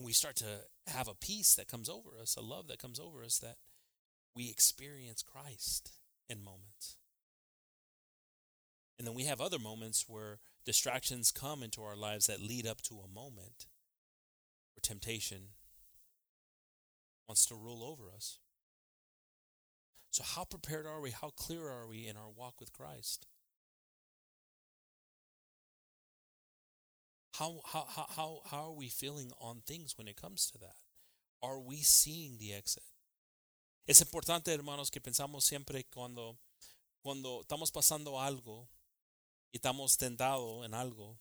[0.00, 2.98] And we start to have a peace that comes over us, a love that comes
[2.98, 3.56] over us that
[4.34, 5.90] we experience Christ
[6.26, 6.96] in moments.
[8.98, 12.80] And then we have other moments where distractions come into our lives that lead up
[12.84, 13.66] to a moment
[14.74, 15.48] where temptation
[17.28, 18.38] wants to rule over us.
[20.12, 21.10] So, how prepared are we?
[21.10, 23.26] How clear are we in our walk with Christ?
[27.40, 30.76] How, how, how, how, are we feeling on things when it comes to that?
[31.42, 32.82] Are we seeing the exit?
[33.86, 36.38] Es importante, hermanos, que pensamos siempre cuando,
[37.02, 38.68] cuando estamos pasando algo
[39.52, 41.18] y estamos tentados en algo,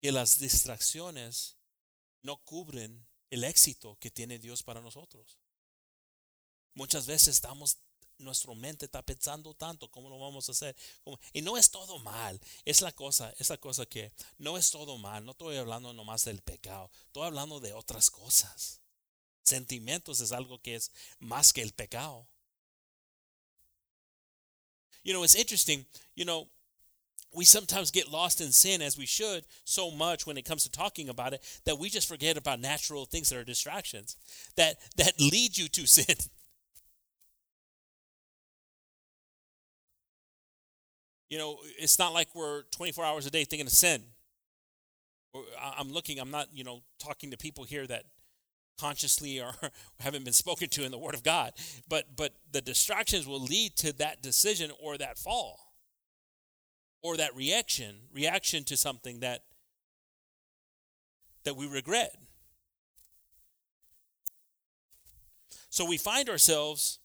[0.00, 1.56] que las distracciones
[2.22, 5.38] no cubren el éxito que tiene Dios para nosotros.
[6.74, 7.78] Muchas veces estamos
[8.22, 10.76] nuestra mente está pensando tanto, ¿cómo lo vamos a hacer?
[11.32, 14.98] Y no es todo mal, es la cosa, es la cosa que no es todo
[14.98, 18.80] mal, no estoy hablando nomás del pecado, estoy hablando de otras cosas.
[19.42, 22.28] Sentimientos es algo que es más que el pecado.
[25.02, 26.48] You know, it's interesting, you know,
[27.34, 30.70] we sometimes get lost in sin as we should so much when it comes to
[30.70, 34.16] talking about it that we just forget about natural things that are distractions
[34.56, 36.16] that that lead you to sin.
[41.32, 44.02] You know, it's not like we're 24 hours a day thinking of sin.
[45.78, 48.04] I'm looking, I'm not, you know, talking to people here that
[48.78, 49.54] consciously or
[49.98, 51.54] haven't been spoken to in the Word of God.
[51.88, 55.72] But but the distractions will lead to that decision or that fall.
[57.02, 59.44] Or that reaction, reaction to something that
[61.44, 62.14] that we regret.
[65.70, 66.98] So we find ourselves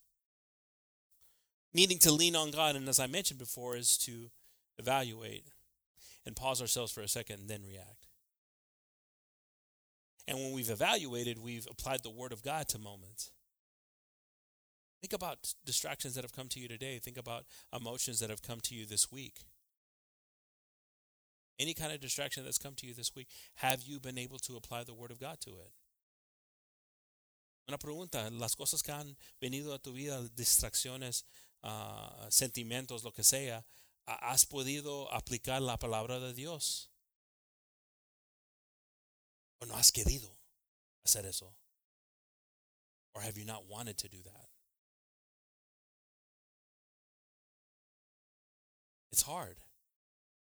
[1.73, 4.29] needing to lean on God, and as I mentioned before, is to
[4.77, 5.45] evaluate
[6.25, 8.07] and pause ourselves for a second and then react.
[10.27, 13.31] And when we've evaluated, we've applied the Word of God to moments.
[15.01, 16.99] Think about distractions that have come to you today.
[16.99, 19.45] Think about emotions that have come to you this week.
[21.59, 24.57] Any kind of distraction that's come to you this week, have you been able to
[24.57, 25.71] apply the Word of God to it?
[27.69, 31.23] Una pregunta, las cosas que han venido a tu vida, distracciones,
[31.63, 33.65] uh, sentimientos, lo que sea,
[34.05, 36.89] has podido aplicar la palabra de Dios.
[39.59, 40.37] ¿O no has querido
[41.03, 41.53] hacer eso?
[43.13, 44.49] Or have you not wanted to do that?
[49.11, 49.57] It's hard.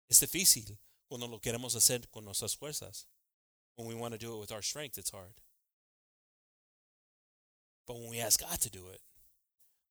[0.09, 3.07] Es difícil cuando lo queremos hacer con nuestras fuerzas.
[3.77, 5.35] When we want to do it with our strength, it's hard.
[7.87, 9.01] But when we ask God to do it,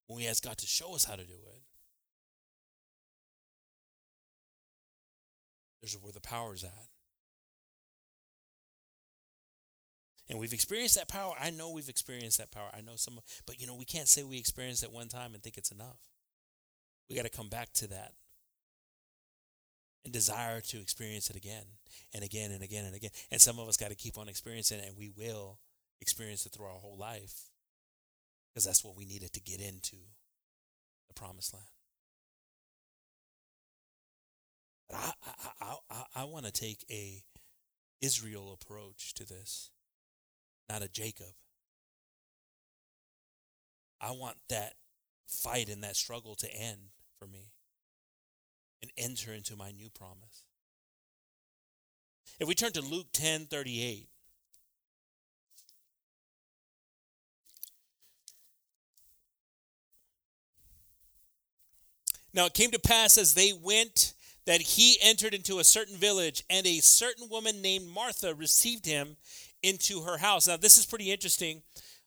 [0.06, 1.62] when we ask God to show us how to do it,
[5.80, 6.88] there's where the power's at.
[10.28, 11.34] And we've experienced that power.
[11.38, 12.70] I know we've experienced that power.
[12.72, 15.42] I know some, but you know, we can't say we experienced it one time and
[15.42, 15.98] think it's enough.
[17.10, 18.12] We got to come back to that
[20.04, 21.64] and desire to experience it again
[22.14, 23.10] and again and again and again.
[23.30, 25.58] And some of us got to keep on experiencing it, and we will
[26.00, 27.51] experience it through our whole life
[28.52, 29.96] because that's what we needed to get into
[31.08, 31.66] the promised land.
[34.88, 35.12] But I,
[35.60, 37.22] I, I, I want to take a
[38.02, 39.70] Israel approach to this,
[40.68, 41.34] not a Jacob.
[44.00, 44.74] I want that
[45.28, 47.52] fight and that struggle to end for me
[48.82, 50.44] and enter into my new promise.
[52.40, 54.08] If we turn to Luke 10 38,
[62.34, 64.14] Now it came to pass as they went
[64.46, 69.16] that he entered into a certain village and a certain woman named Martha received him
[69.62, 70.48] into her house.
[70.48, 71.62] Now, this is pretty interesting.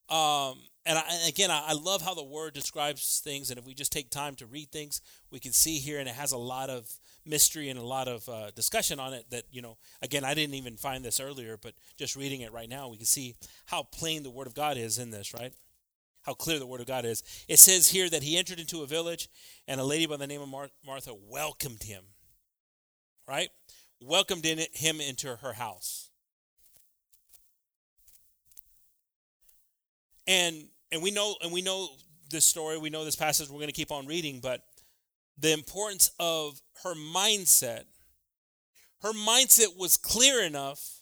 [0.09, 3.49] Um, and, I, again, I, love how the word describes things.
[3.49, 6.13] And if we just take time to read things, we can see here, and it
[6.13, 6.88] has a lot of
[7.25, 9.25] mystery and a lot of uh, discussion on it.
[9.31, 12.69] That, you know, again, I didn't even find this earlier, but just reading it right
[12.69, 13.35] now, we can see
[13.65, 15.53] how plain the word of God is in this, right?
[16.25, 17.23] How clear the word of God is.
[17.47, 19.29] It says here that he entered into a village,
[19.67, 22.03] and a lady by the name of Mar- Martha welcomed him,
[23.27, 23.49] right?
[24.01, 26.09] Welcomed in him into her house.
[30.27, 31.89] And and we know and we know
[32.31, 34.63] this story, we know this passage, we're going to keep on reading, but
[35.38, 37.83] the importance of her mindset.
[39.01, 41.01] Her mindset was clear enough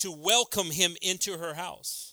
[0.00, 2.09] to welcome him into her house.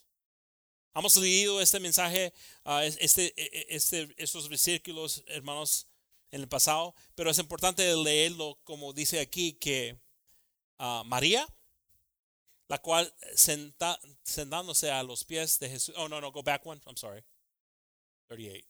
[0.94, 2.34] Hemos leído este mensaje,
[2.66, 3.34] uh, este,
[3.74, 5.88] este, estos versículos, hermanos,
[6.32, 9.98] en el pasado, pero es importante leerlo como dice aquí que
[10.80, 11.48] uh, María
[12.68, 15.96] la cual senta, sentándose a los pies de Jesús.
[15.98, 16.82] Oh, no, no, go back one.
[16.86, 17.24] I'm sorry.
[18.28, 18.66] 38.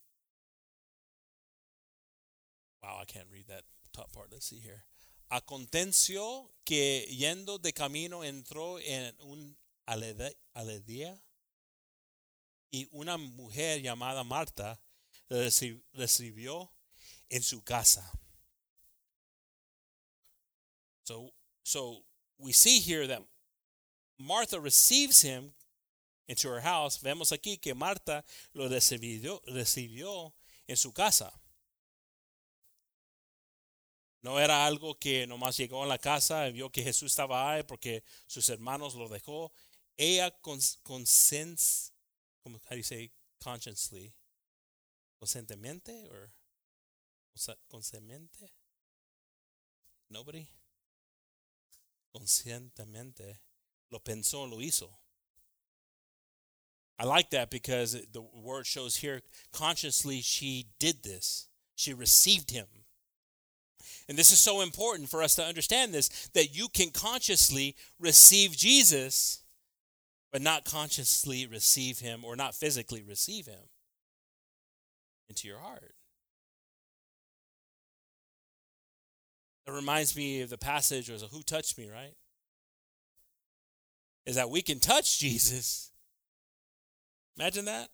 [2.83, 4.31] Wow, I can't read that top part.
[4.31, 4.85] Let's see here.
[5.29, 11.21] Aconteció que yendo de camino entró en un aledía
[12.71, 14.79] y una mujer llamada Marta
[15.29, 16.71] recibió
[17.29, 18.11] en su casa.
[21.03, 22.03] So, so
[22.37, 23.23] we see here that
[24.17, 25.53] Martha receives him
[26.27, 30.33] into her house, vemos aquí que Marta lo recibió, recibió
[30.67, 31.31] en su casa.
[34.21, 37.63] No era algo que nomás llegó a la casa y vio que Jesús estaba ahí
[37.63, 39.53] porque sus hermanos lo dejó.
[39.95, 40.31] Ella
[40.83, 41.93] consens,
[42.53, 43.11] how do you say
[43.43, 44.13] consciously?
[45.21, 46.29] Conscientemente or
[47.71, 48.49] conscientemente?
[50.09, 50.47] Nobody?
[52.15, 53.37] Conscientemente
[53.91, 54.89] Lo pensó, lo hizo.
[56.99, 59.21] I like that because the word shows here
[59.53, 61.47] consciously she did this.
[61.75, 62.65] She received him.
[64.09, 68.57] And this is so important for us to understand this that you can consciously receive
[68.57, 69.43] Jesus,
[70.31, 73.69] but not consciously receive him or not physically receive him
[75.29, 75.95] into your heart.
[79.65, 82.15] It reminds me of the passage was who touched me, right?
[84.27, 85.89] is that we can touch Jesus.
[87.39, 87.87] Imagine that.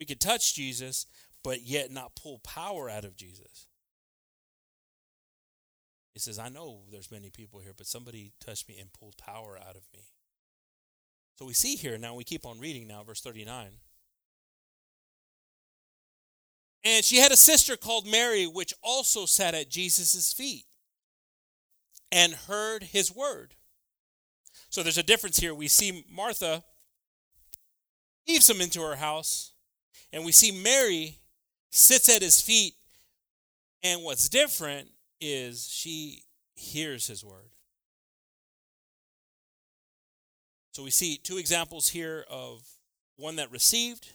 [0.00, 1.06] We could touch Jesus,
[1.44, 3.68] but yet not pull power out of Jesus.
[6.12, 9.56] He says, I know there's many people here, but somebody touched me and pulled power
[9.56, 10.00] out of me.
[11.36, 13.70] So we see here now, we keep on reading now, verse 39.
[16.84, 20.66] And she had a sister called Mary, which also sat at Jesus' feet
[22.12, 23.54] and heard his word.
[24.68, 25.54] So there's a difference here.
[25.54, 26.62] We see Martha
[28.28, 29.52] leaves him into her house,
[30.12, 31.18] and we see Mary
[31.70, 32.74] sits at his feet.
[33.82, 34.88] And what's different
[35.20, 37.53] is she hears his word.
[40.74, 42.60] So we see two examples here of
[43.14, 44.10] one that received,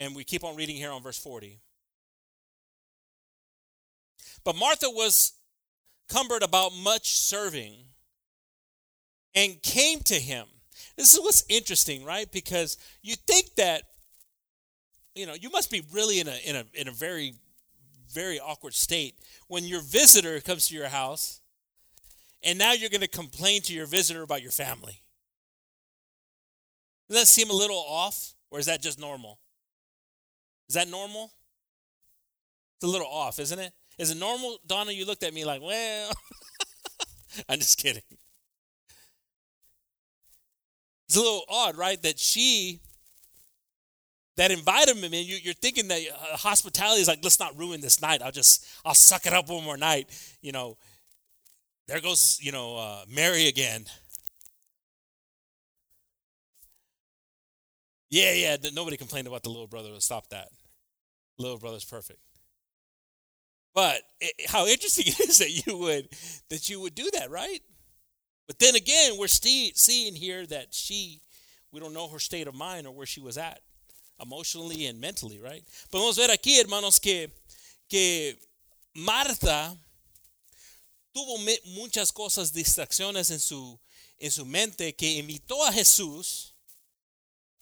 [0.00, 1.60] and we keep on reading here on verse 40.
[4.44, 5.34] But Martha was
[6.08, 7.74] cumbered about much serving
[9.34, 10.46] and came to him.
[10.96, 12.32] This is what's interesting, right?
[12.32, 13.82] Because you think that,
[15.14, 17.34] you know, you must be really in a in a in a very,
[18.10, 21.42] very awkward state when your visitor comes to your house
[22.42, 25.02] and now you're going to complain to your visitor about your family.
[27.10, 28.34] Does that seem a little off?
[28.52, 29.40] Or is that just normal?
[30.68, 31.32] Is that normal?
[32.76, 33.72] It's a little off, isn't it?
[33.98, 34.92] Is it normal, Donna?
[34.92, 36.12] You looked at me like, well,
[37.48, 38.02] I'm just kidding.
[41.08, 42.00] It's a little odd, right?
[42.00, 42.80] That she
[44.36, 47.80] that invited him in, you, are thinking that uh, hospitality is like, let's not ruin
[47.80, 48.22] this night.
[48.22, 50.08] I'll just, I'll suck it up one more night.
[50.40, 50.78] You know,
[51.88, 53.84] there goes, you know, uh, Mary again.
[58.10, 58.56] Yeah, yeah.
[58.72, 59.88] Nobody complained about the little brother.
[59.98, 60.48] Stop that.
[61.38, 62.18] Little brother's perfect.
[63.74, 66.08] But it, how interesting it is that you would
[66.48, 67.62] that you would do that, right?
[68.50, 71.20] But then again, we're seeing here that she,
[71.70, 73.60] we don't know her state of mind or where she was at,
[74.20, 75.62] emotionally and mentally, right?
[75.92, 77.30] Podemos ver aquí, hermanos, que,
[77.88, 78.36] que
[78.92, 79.78] Marta
[81.14, 81.38] tuvo
[81.76, 83.78] muchas cosas, distracciones en su,
[84.18, 86.49] en su mente que invitó a Jesús.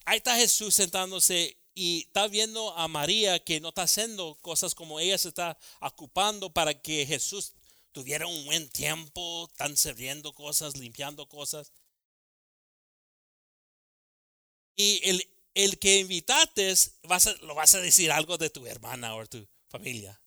[0.08, 4.98] Ahí está Jesús sentándose y está viendo a María que no está haciendo cosas como
[4.98, 7.52] ella se está ocupando para que Jesús
[7.92, 11.72] tuviera un buen tiempo, están sirviendo cosas, limpiando cosas.
[14.76, 19.14] Y el, el que invitaste, vas a, lo vas a decir algo de tu hermana
[19.14, 20.18] o tu familia.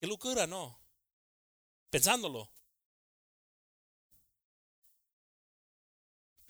[0.00, 0.76] Qué locura, ¿no?
[1.88, 2.50] Pensándolo.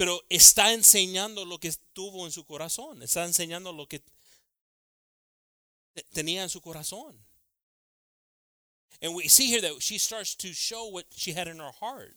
[0.02, 4.02] Pero está enseñando lo que tuvo en su corazón, está enseñando lo que
[6.12, 7.14] tenía en su corazón.
[9.00, 12.16] And we see here that she starts to show what she had in her heart.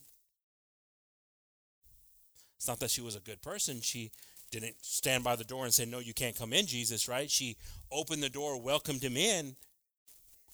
[2.58, 3.82] It's not that she was a good person.
[3.82, 4.10] She
[4.50, 7.30] didn't stand by the door and say, No, you can't come in, Jesus, right?
[7.30, 7.56] She
[7.92, 9.56] opened the door, welcomed him in.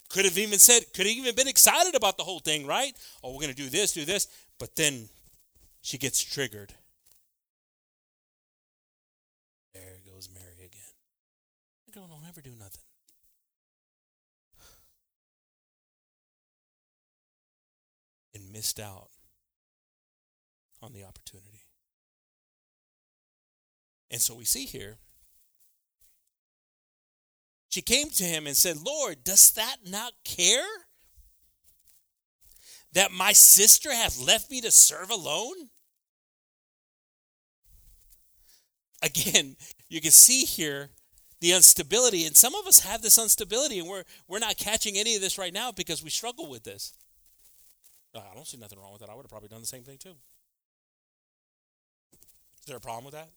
[0.10, 2.94] Could have even said, could have even been excited about the whole thing, right?
[3.24, 4.28] Oh, we're going to do this, do this.
[4.60, 5.08] But then
[5.82, 6.74] she gets triggered.
[12.34, 12.82] Don't do nothing.
[18.34, 19.10] And missed out
[20.82, 21.66] on the opportunity.
[24.10, 24.98] And so we see here,
[27.70, 30.68] she came to him and said, Lord, does that not care?
[32.94, 35.70] That my sister hath left me to serve alone?
[39.02, 39.56] Again,
[39.90, 40.90] you can see here
[41.42, 42.26] the instability.
[42.26, 45.38] And some of us have this instability, and we're, we're not catching any of this
[45.38, 46.94] right now because we struggle with this.
[48.16, 49.10] Uh, I don't see nothing wrong with that.
[49.10, 50.16] I would have probably done the same thing too.
[52.60, 53.30] Is there a problem with that?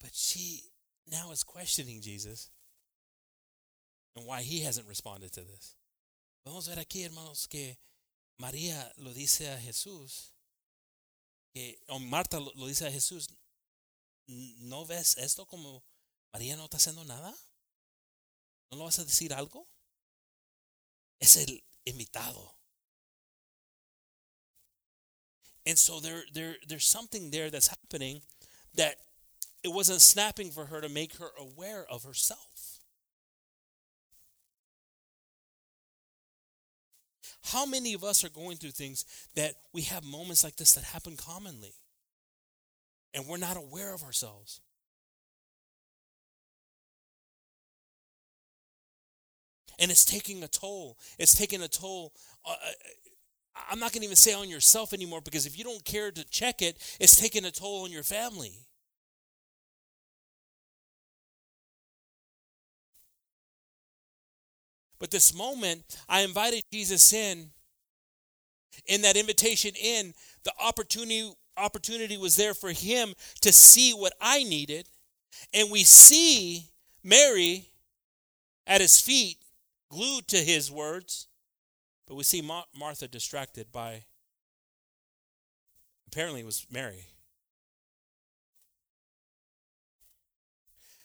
[0.00, 0.60] But she
[1.10, 2.50] now is questioning Jesus
[4.16, 5.76] and why he hasn't responded to this.
[6.44, 7.76] Vamos a ver aquí, hermanos, que
[8.40, 10.32] María lo dice a Jesús
[11.52, 13.28] que o Marta lo, lo dice a Jesús,
[14.26, 15.84] ¿no ves esto como
[16.32, 17.34] María no está haciendo nada?
[18.70, 19.68] ¿No lo vas a decir algo?
[21.18, 22.56] Es el invitado.
[25.64, 28.22] And so there, there, there's something there that's happening
[28.74, 28.96] that
[29.62, 32.51] it wasn't snapping for her to make her aware of herself.
[37.44, 40.84] How many of us are going through things that we have moments like this that
[40.84, 41.74] happen commonly
[43.14, 44.60] and we're not aware of ourselves?
[49.78, 50.98] And it's taking a toll.
[51.18, 52.12] It's taking a toll.
[52.46, 52.72] Uh, uh
[53.70, 56.24] I'm not going to even say on yourself anymore because if you don't care to
[56.30, 58.66] check it, it's taking a toll on your family.
[65.02, 67.50] But this moment, I invited Jesus in.
[68.86, 74.44] In that invitation in, the opportunity opportunity was there for him to see what I
[74.44, 74.88] needed.
[75.52, 76.66] And we see
[77.02, 77.66] Mary
[78.64, 79.38] at his feet,
[79.90, 81.26] glued to his words.
[82.06, 84.04] But we see Ma- Martha distracted by,
[86.06, 87.06] apparently, it was Mary.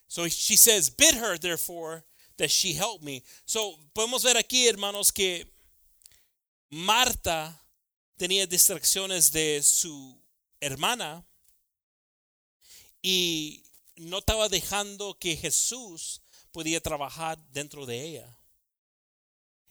[0.08, 2.04] So she says, Bid her, therefore,
[2.38, 3.24] that she helped me.
[3.46, 5.52] So, podemos ver aquí, hermanos, que
[6.70, 7.62] Marta
[8.16, 10.22] tenía distracciones de su
[10.60, 11.26] hermana
[13.02, 13.64] y
[13.96, 16.22] no estaba dejando que Jesús
[16.52, 18.40] podía trabajar dentro de ella.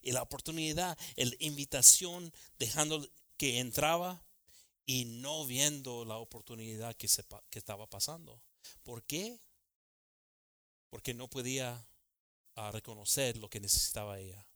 [0.01, 3.07] Y la oportunidad, la invitación, dejando
[3.37, 4.25] que entraba
[4.87, 8.41] y no viendo la oportunidad que, se, que estaba pasando.
[8.85, 9.41] ¿Por qué?
[10.91, 11.85] Porque no podía
[12.57, 14.47] a reconocer lo que necesitaba ella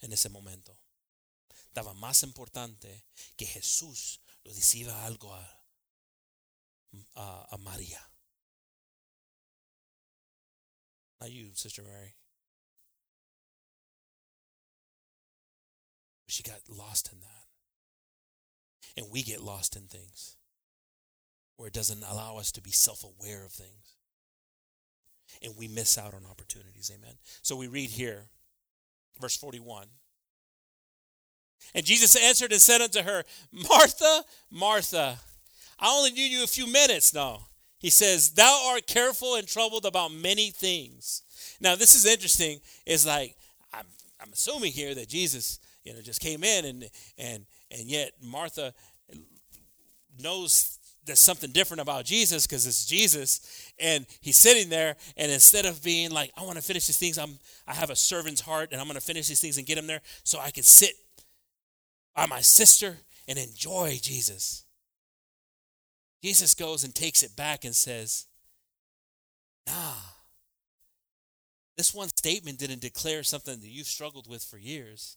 [0.00, 0.78] en ese momento.
[1.66, 5.64] Estaba más importante que Jesús lo decía algo a,
[7.14, 8.00] a, a María.
[11.20, 12.14] Not you, Sister Mary.
[16.26, 17.46] She got lost in that.
[18.96, 20.36] And we get lost in things
[21.56, 23.96] where it doesn't allow us to be self aware of things
[25.42, 26.90] and we miss out on opportunities.
[26.94, 27.14] Amen.
[27.42, 28.24] So we read here,
[29.20, 29.86] verse 41.
[31.74, 35.18] And Jesus answered and said unto her, Martha, Martha,
[35.78, 37.14] I only need you a few minutes.
[37.14, 37.42] No.
[37.78, 41.22] He says, Thou art careful and troubled about many things.
[41.60, 42.60] Now, this is interesting.
[42.86, 43.36] It's like,
[43.72, 43.86] I'm,
[44.20, 48.72] I'm assuming here that Jesus, you know, just came in and and and yet Martha
[50.20, 55.66] knows there's something different about Jesus because it's Jesus, and he's sitting there, and instead
[55.66, 58.70] of being like, I want to finish these things, I'm I have a servant's heart,
[58.72, 60.92] and I'm going to finish these things and get him there, so I can sit
[62.14, 64.64] by my sister and enjoy Jesus.
[66.22, 68.26] Jesus goes and takes it back and says,
[69.66, 69.94] Nah,
[71.76, 75.16] this one statement didn't declare something that you've struggled with for years.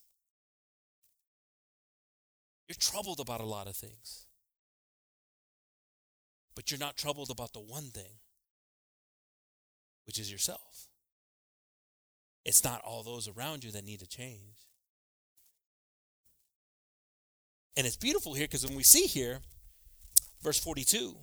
[2.67, 4.24] You're troubled about a lot of things,
[6.55, 8.19] but you're not troubled about the one thing,
[10.05, 10.87] which is yourself.
[12.45, 14.65] It's not all those around you that need to change.
[17.75, 19.39] And it's beautiful here because when we see here,
[20.41, 21.15] verse 42,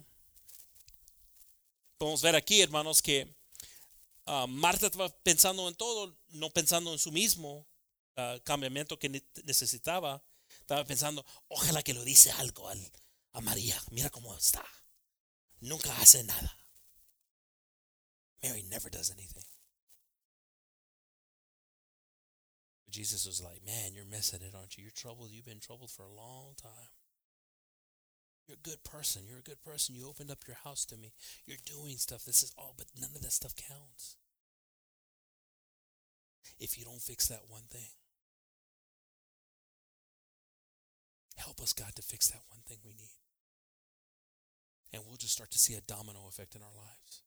[1.98, 3.26] podemos ver aquí, hermanos, que
[4.26, 7.66] uh, Marta estaba pensando en todo, no pensando en su mismo
[8.18, 9.08] uh, cambiamiento que
[9.44, 10.22] necesitaba.
[10.60, 12.92] Estaba pensando, ojalá que lo dice algo al,
[13.32, 13.80] a María.
[13.90, 14.62] Mira cómo está.
[15.62, 16.50] Nunca hace nada.
[18.42, 19.44] Mary never does anything.
[22.90, 24.82] Jesus was like, Man, you're missing it, aren't you?
[24.82, 25.30] You're troubled.
[25.30, 26.90] You've been troubled for a long time.
[28.46, 29.22] You're a good person.
[29.26, 29.94] You're a good person.
[29.94, 31.12] You opened up your house to me.
[31.46, 32.24] You're doing stuff.
[32.24, 34.16] This is all, but none of that stuff counts.
[36.58, 37.88] If you don't fix that one thing,
[41.36, 43.21] help us, God, to fix that one thing we need.
[44.92, 47.22] And we'll just start to see a domino effect in our lives.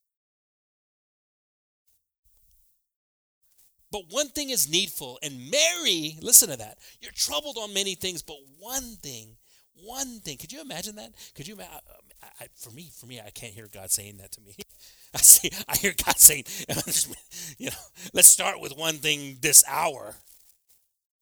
[3.90, 5.18] But one thing is needful.
[5.22, 6.78] And Mary, listen to that.
[7.00, 9.36] You're troubled on many things, but one thing,
[9.74, 10.36] one thing.
[10.38, 11.12] Could you imagine that?
[11.34, 11.74] Could you imagine?
[11.74, 14.54] Um, I, I, for me, for me, I can't hear God saying that to me.
[15.14, 16.44] I see, I hear God saying,
[17.58, 17.76] you know,
[18.12, 20.14] let's start with one thing this hour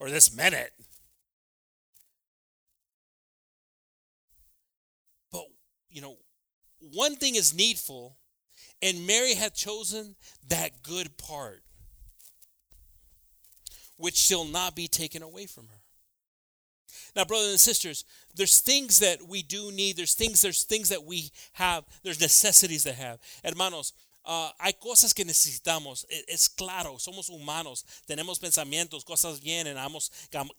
[0.00, 0.72] or this minute.
[5.30, 5.44] But,
[5.90, 6.16] you know,
[6.92, 8.16] one thing is needful,
[8.82, 10.16] and Mary hath chosen
[10.48, 11.62] that good part
[13.96, 15.80] which shall not be taken away from her.
[17.14, 18.04] Now, brothers and sisters,
[18.34, 19.96] there's things that we do need.
[19.96, 21.84] There's things, there's things that we have.
[22.02, 23.20] There's necessities that have.
[23.44, 23.92] Hermanos,
[24.24, 26.04] uh, hay cosas que necesitamos.
[26.28, 27.84] Es, claro, somos humanos.
[28.08, 30.10] Tenemos pensamientos, cosas vienen, ganamos,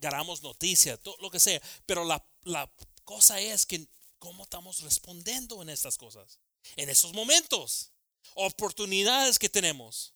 [0.02, 1.60] ganamos noticias, todo lo que sea.
[1.86, 2.70] Pero la, la
[3.04, 3.86] cosa es que
[4.20, 6.40] cómo estamos respondiendo en estas cosas.
[6.78, 7.92] En esos momentos.
[8.36, 10.12] Oportunidades que tenemos.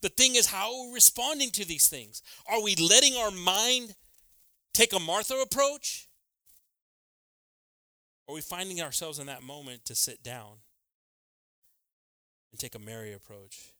[0.00, 2.22] The thing is, how are we responding to these things?
[2.46, 3.94] Are we letting our mind
[4.72, 6.08] take a Martha approach?
[8.28, 10.58] Are we finding ourselves in that moment to sit down
[12.50, 13.72] and take a Mary approach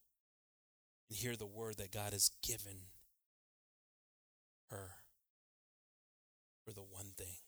[1.09, 2.89] and hear the word that God has given
[4.71, 4.91] her
[6.65, 7.42] for the one thing?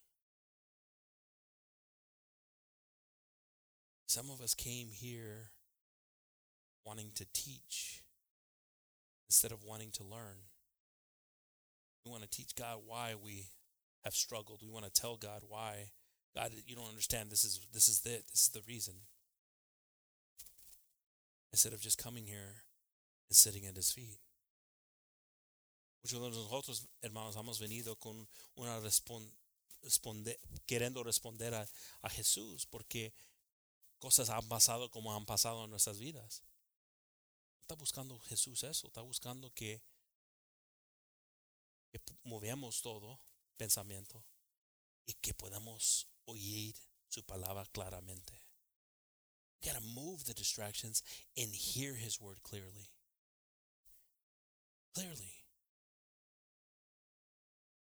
[4.15, 5.51] Some of us came here
[6.87, 8.05] wanting to teach
[9.27, 10.39] instead of wanting to learn.
[12.05, 13.49] We want to teach God why we
[14.05, 14.61] have struggled.
[14.63, 15.91] We want to tell God why.
[16.33, 17.29] God, you don't understand.
[17.29, 18.23] This is this is it.
[18.31, 18.95] This is the reason.
[21.53, 22.63] Instead of just coming here
[23.29, 24.21] and sitting at His feet.
[26.05, 28.29] Muchos de nosotros, hermanos, hemos venido con
[28.61, 30.39] una responde,
[30.69, 31.67] queriendo responder a,
[32.05, 33.13] a Jesús porque
[34.05, 36.43] cosas han pasado como han pasado en nuestras vidas.
[37.63, 39.83] está buscando Jesús eso, está buscando que,
[41.91, 43.19] que movemos todo
[43.57, 44.23] pensamiento
[45.07, 46.77] y que podamos oír
[47.09, 48.35] su palabra claramente.
[49.63, 51.03] You gotta move the distractions
[51.39, 52.91] and hear his word clearly.
[54.93, 55.33] Clearly.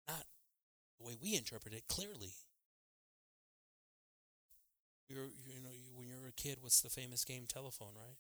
[0.08, 0.28] Not
[1.00, 2.36] the way we interpret it, clearly.
[5.14, 8.18] You're, you know, when you're a kid, what's the famous game telephone, right?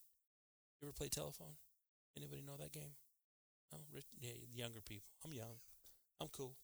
[0.80, 1.58] You ever play telephone?
[2.16, 2.94] Anybody know that game?
[3.72, 5.10] No, rich, yeah, younger people.
[5.26, 5.58] I'm young.
[6.22, 6.56] I'm cool.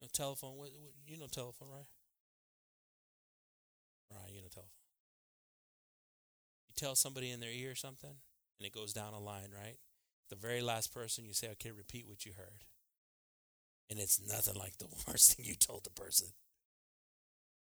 [0.00, 0.56] You know, telephone.
[0.58, 1.88] What, what, you know telephone, right?
[4.12, 4.70] Right, you know telephone.
[6.68, 8.16] You tell somebody in their ear something,
[8.58, 9.78] and it goes down a line, right?
[10.28, 12.64] The very last person you say, "Okay, repeat what you heard,"
[13.88, 16.28] and it's nothing like the worst thing you told the person.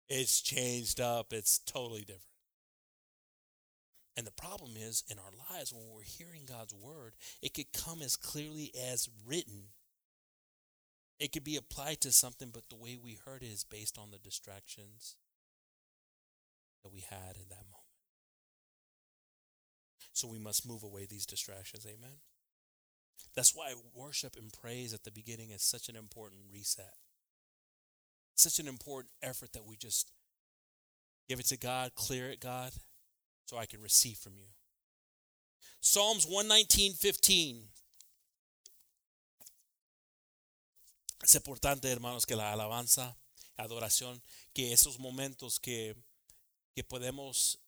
[0.10, 1.34] It's changed up.
[1.34, 2.24] It's totally different.
[4.16, 8.02] And the problem is, in our lives, when we're hearing God's word, it could come
[8.02, 9.70] as clearly as written.
[11.20, 14.12] It could be applied to something, but the way we heard it is based on
[14.12, 15.16] the distractions
[16.84, 17.84] that we had in that moment.
[20.12, 21.88] So we must move away these distractions.
[21.88, 22.18] Amen.
[23.36, 26.94] That's why worship and praise at the beginning is such an important reset.
[28.36, 30.12] Such an important effort that we just
[31.30, 32.72] give it to God, clear it, God
[33.46, 34.48] so I can receive from you.
[35.80, 37.70] Psalms 119:15.
[41.22, 43.16] Es importante, hermanos, que la alabanza
[43.58, 44.22] adoración,
[44.54, 45.96] que esos momentos que,
[46.76, 47.60] que podemos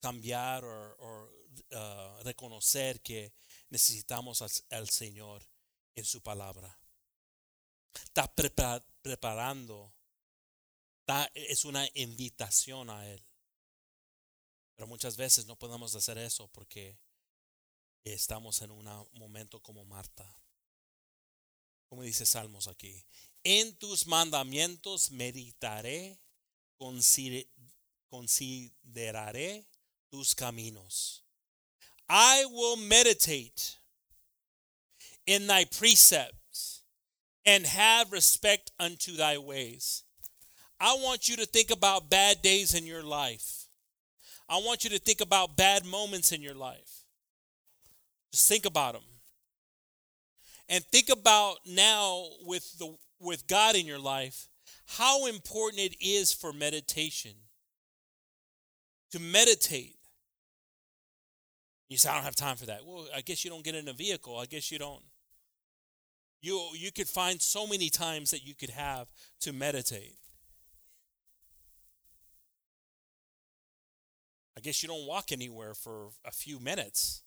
[0.00, 1.28] cambiar o
[1.72, 3.32] uh, reconocer que
[3.68, 5.46] necesitamos al, al, Señor
[5.94, 6.78] en su palabra.
[7.94, 8.32] Está
[9.02, 9.92] preparando,
[11.34, 13.24] es una invitación a Él.
[14.74, 16.98] Pero muchas veces no podemos hacer eso porque
[18.04, 20.26] estamos en un momento como Marta.
[21.88, 23.04] Como dice Salmos aquí.
[23.44, 26.18] En tus mandamientos meditaré,
[28.08, 29.66] consideraré
[30.08, 31.24] tus caminos.
[32.08, 33.78] I will meditate
[35.26, 36.82] in thy precepts
[37.44, 40.04] and have respect unto thy ways.
[40.80, 43.66] I want you to think about bad days in your life.
[44.48, 47.04] I want you to think about bad moments in your life.
[48.32, 49.02] Just think about them.
[50.68, 54.48] And think about now with the with God in your life
[54.96, 57.32] how important it is for meditation.
[59.12, 59.96] To meditate.
[61.88, 62.84] You say I don't have time for that.
[62.84, 64.38] Well, I guess you don't get in a vehicle.
[64.38, 65.02] I guess you don't.
[66.40, 69.08] You you could find so many times that you could have
[69.40, 70.14] to meditate.
[74.56, 77.22] I guess you don't walk anywhere for a few minutes.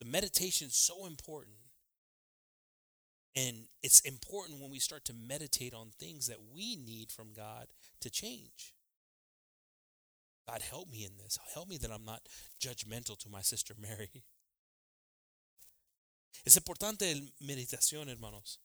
[0.00, 1.56] The meditation is so important.
[3.34, 7.66] And it's important when we start to meditate on things that we need from God
[8.00, 8.74] to change.
[10.48, 11.38] God, help me in this.
[11.54, 12.22] Help me that I'm not
[12.60, 14.10] judgmental to my sister Mary.
[16.44, 18.60] Es importante la meditación, hermanos.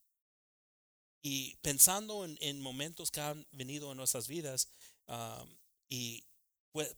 [1.24, 4.70] Y pensando en, en, momentos que han venido en nuestras vidas,
[5.08, 5.58] um,
[5.90, 6.26] y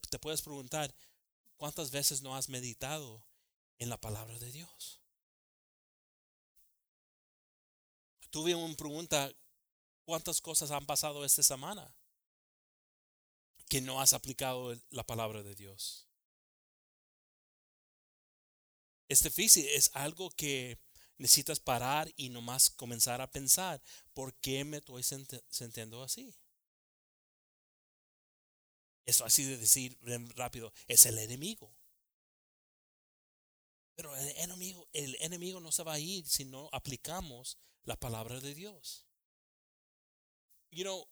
[0.09, 0.93] te puedes preguntar,
[1.57, 3.25] ¿cuántas veces no has meditado
[3.77, 5.01] en la palabra de Dios?
[8.29, 9.31] Tuve una pregunta,
[10.05, 11.93] ¿cuántas cosas han pasado esta semana
[13.67, 16.07] que no has aplicado la palabra de Dios?
[19.07, 20.79] Es difícil, es algo que
[21.17, 23.81] necesitas parar y nomás comenzar a pensar,
[24.13, 25.03] ¿por qué me estoy
[25.49, 26.35] sintiendo así?
[29.05, 29.97] Eso así de decir
[30.35, 31.71] rápido, es el enemigo.
[33.95, 38.41] Pero el enemigo, el enemigo no se va a ir si no aplicamos la palabra
[38.41, 39.05] de Dios.
[40.71, 41.07] You know,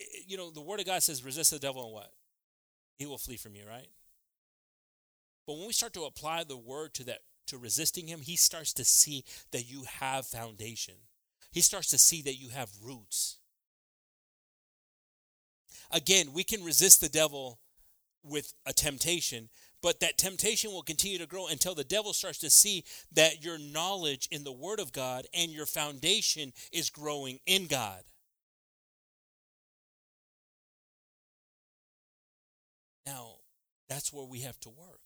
[0.00, 2.12] eh, you know, the word of God says resist the devil and what?
[2.96, 3.90] He will flee from you, right?
[5.46, 8.72] But when we start to apply the word to that to resisting him, he starts
[8.74, 10.94] to see that you have foundation.
[11.50, 13.38] He starts to see that you have roots.
[15.90, 17.60] Again, we can resist the devil
[18.22, 19.48] with a temptation,
[19.82, 23.58] but that temptation will continue to grow until the devil starts to see that your
[23.58, 28.02] knowledge in the Word of God and your foundation is growing in God.
[33.06, 33.36] Now,
[33.88, 35.00] that's where we have to work.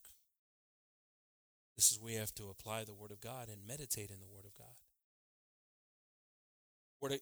[1.77, 4.27] This is where we have to apply the Word of God and meditate in the
[4.27, 4.67] Word of God.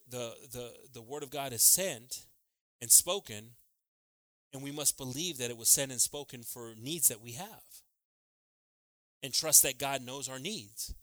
[0.09, 2.25] The, the, the Word of God is sent
[2.81, 3.51] and spoken
[4.53, 7.63] and we must believe that it was sent and spoken for needs that we have.
[9.23, 10.93] And trust that God knows our needs.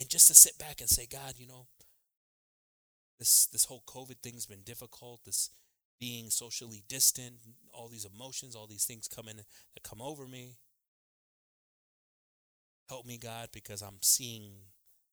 [0.00, 1.66] And just to sit back and say, God, you know,
[3.18, 5.20] this this whole COVID thing's been difficult.
[5.24, 5.50] This
[6.00, 7.34] being socially distant,
[7.74, 10.56] all these emotions, all these things come in that come over me.
[12.88, 14.52] Help me, God, because I'm seeing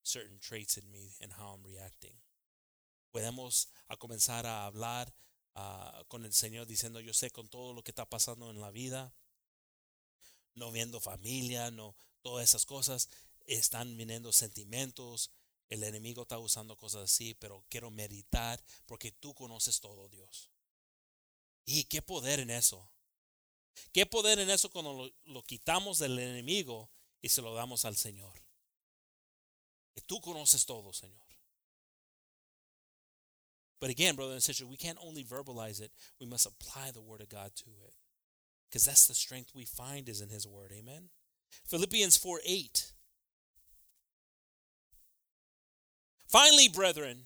[0.03, 2.13] certain traits in me and how I'm reacting.
[3.11, 5.13] Podemos a comenzar a hablar
[5.55, 8.71] uh, con el Señor diciendo, yo sé con todo lo que está pasando en la
[8.71, 9.13] vida,
[10.55, 13.09] no viendo familia, no, todas esas cosas,
[13.45, 15.31] están viniendo sentimientos,
[15.69, 20.49] el enemigo está usando cosas así, pero quiero meditar porque tú conoces todo, Dios.
[21.65, 22.89] Y qué poder en eso.
[23.91, 26.89] Qué poder en eso cuando lo, lo quitamos del enemigo
[27.21, 28.41] y se lo damos al Señor.
[29.93, 31.26] Que tú conoces todo, Señor.
[33.79, 37.21] But again, brother and sister, we can't only verbalize it, we must apply the word
[37.21, 37.93] of God to it.
[38.69, 40.71] Because that's the strength we find is in his word.
[40.77, 41.09] Amen.
[41.67, 42.91] Philippians 4 8.
[46.27, 47.19] Finally, brethren,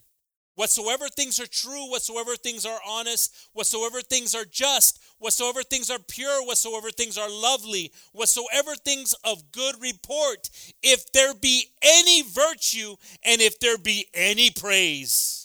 [0.53, 5.97] whatsoever things are true, whatsoever things are honest, whatsoever things are just, whatsoever things are
[5.97, 10.51] pure, whatsoever things are lovely, whatsoever things of good report,
[10.83, 12.95] if there be any virtue
[13.25, 15.40] and if there be any praise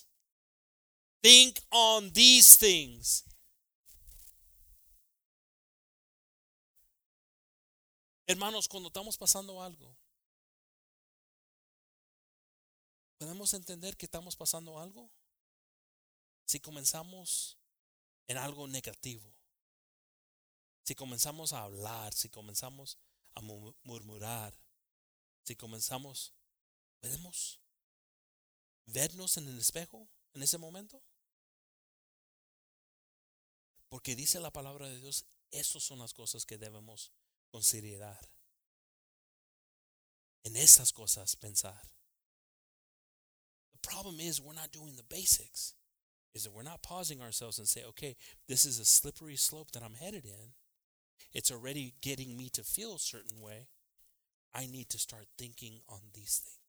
[1.23, 3.25] Think on these things.
[8.29, 9.97] Hermanos, cuando estamos pasando algo,
[13.19, 15.11] ¿Podemos entender que estamos pasando algo?
[16.45, 17.59] Si comenzamos
[18.29, 19.35] en algo negativo,
[20.85, 22.99] si comenzamos a hablar, si comenzamos
[23.35, 24.55] a murmurar,
[25.45, 26.35] si comenzamos,
[27.01, 27.61] ¿podemos
[28.85, 31.03] vernos en el espejo en ese momento?
[33.89, 37.11] Porque dice la palabra de Dios, esas son las cosas que debemos
[37.51, 38.31] considerar.
[40.45, 41.81] En esas cosas pensar.
[43.73, 45.75] The problem is we're not doing the basics.
[46.35, 48.15] Is that we're not pausing ourselves and say, okay,
[48.47, 50.53] this is a slippery slope that I'm headed in.
[51.33, 53.69] It's already getting me to feel a certain way.
[54.55, 56.66] I need to start thinking on these things.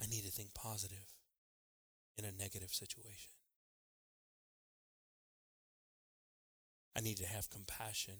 [0.00, 1.14] I need to think positive
[2.18, 3.32] in a negative situation.
[6.96, 8.14] I need to have compassion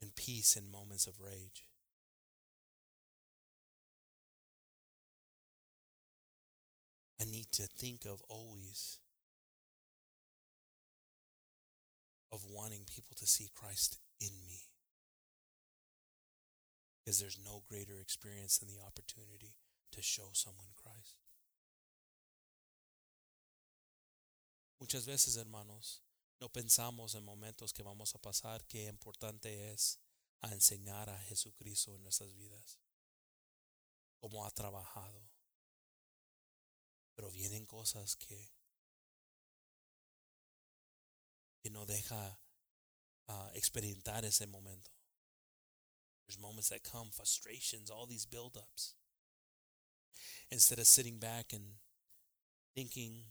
[0.00, 1.64] and peace in moments of rage.
[7.20, 8.98] I need to think of always
[12.32, 14.67] of wanting people to see Christ in me.
[17.16, 19.56] There's no greater experience than the opportunity
[19.92, 21.16] to show someone Christ.
[24.78, 26.02] Muchas veces, hermanos,
[26.38, 29.98] no pensamos en momentos que vamos a pasar qué importante es
[30.42, 32.78] a enseñar a Jesucristo en nuestras vidas,
[34.20, 35.30] cómo ha trabajado.
[37.14, 38.52] Pero vienen cosas que,
[41.60, 42.38] que no deja
[43.28, 44.97] uh, experimentar ese momento.
[46.28, 48.92] There's moments that come, frustrations, all these buildups.
[50.50, 51.62] Instead of sitting back and
[52.74, 53.22] thinking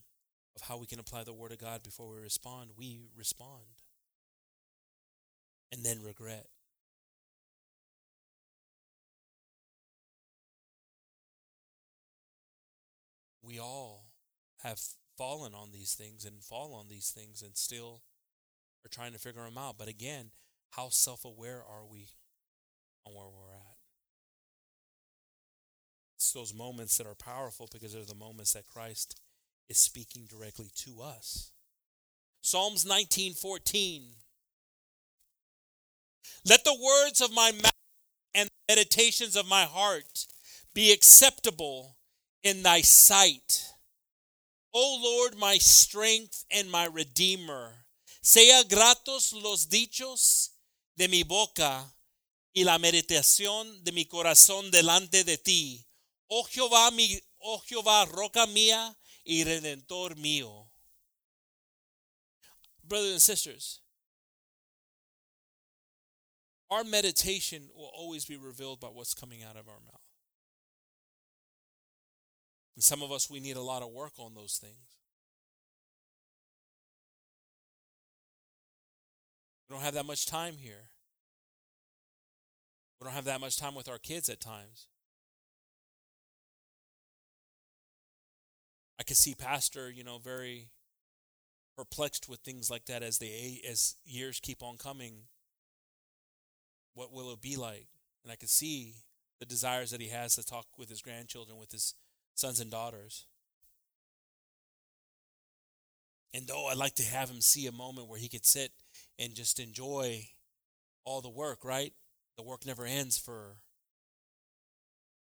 [0.56, 3.82] of how we can apply the Word of God before we respond, we respond
[5.70, 6.46] and then regret.
[13.42, 14.10] We all
[14.62, 14.80] have
[15.16, 18.02] fallen on these things and fall on these things and still
[18.84, 19.78] are trying to figure them out.
[19.78, 20.30] But again,
[20.70, 22.08] how self aware are we
[23.08, 23.76] on where we're at?
[26.16, 29.20] It's those moments that are powerful because they're the moments that Christ
[29.68, 31.50] is speaking directly to us.
[32.40, 34.14] Psalms 19:14
[36.44, 37.72] Let the words of my mouth
[38.34, 40.26] and the meditations of my heart
[40.74, 41.96] be acceptable
[42.42, 43.74] in thy sight.
[44.74, 47.86] O Lord, my strength and my redeemer.
[48.22, 50.50] Sea gratos los dichos
[50.96, 51.92] de mi boca
[52.58, 55.86] y la meditación de mi corazón delante de ti.
[56.26, 60.68] Oh Jehová, mi, oh Jehová, roca mía y redentor mío.
[62.82, 63.80] Brothers and sisters,
[66.68, 70.02] our meditation will always be revealed by what's coming out of our mouth.
[72.74, 74.96] And some of us, we need a lot of work on those things.
[79.68, 80.87] We don't have that much time here.
[83.00, 84.88] We don't have that much time with our kids at times.
[88.98, 90.68] I could see pastor, you know, very
[91.76, 95.22] perplexed with things like that as they as years keep on coming.
[96.94, 97.86] What will it be like?
[98.24, 98.94] And I could see
[99.38, 101.94] the desires that he has to talk with his grandchildren, with his
[102.34, 103.26] sons and daughters.
[106.34, 108.72] And though I'd like to have him see a moment where he could sit
[109.18, 110.28] and just enjoy
[111.04, 111.92] all the work, right?
[112.38, 113.56] The work never ends for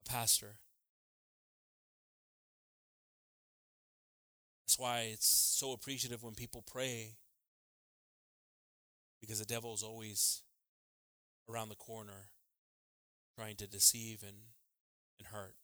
[0.04, 0.58] a pastor.
[4.66, 7.14] That's why it's so appreciative when people pray
[9.20, 10.42] because the devil is always
[11.48, 12.30] around the corner
[13.36, 14.36] trying to deceive and,
[15.18, 15.54] and hurt.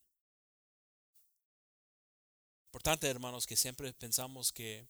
[2.72, 4.86] Importante, hermanos, que siempre pensamos que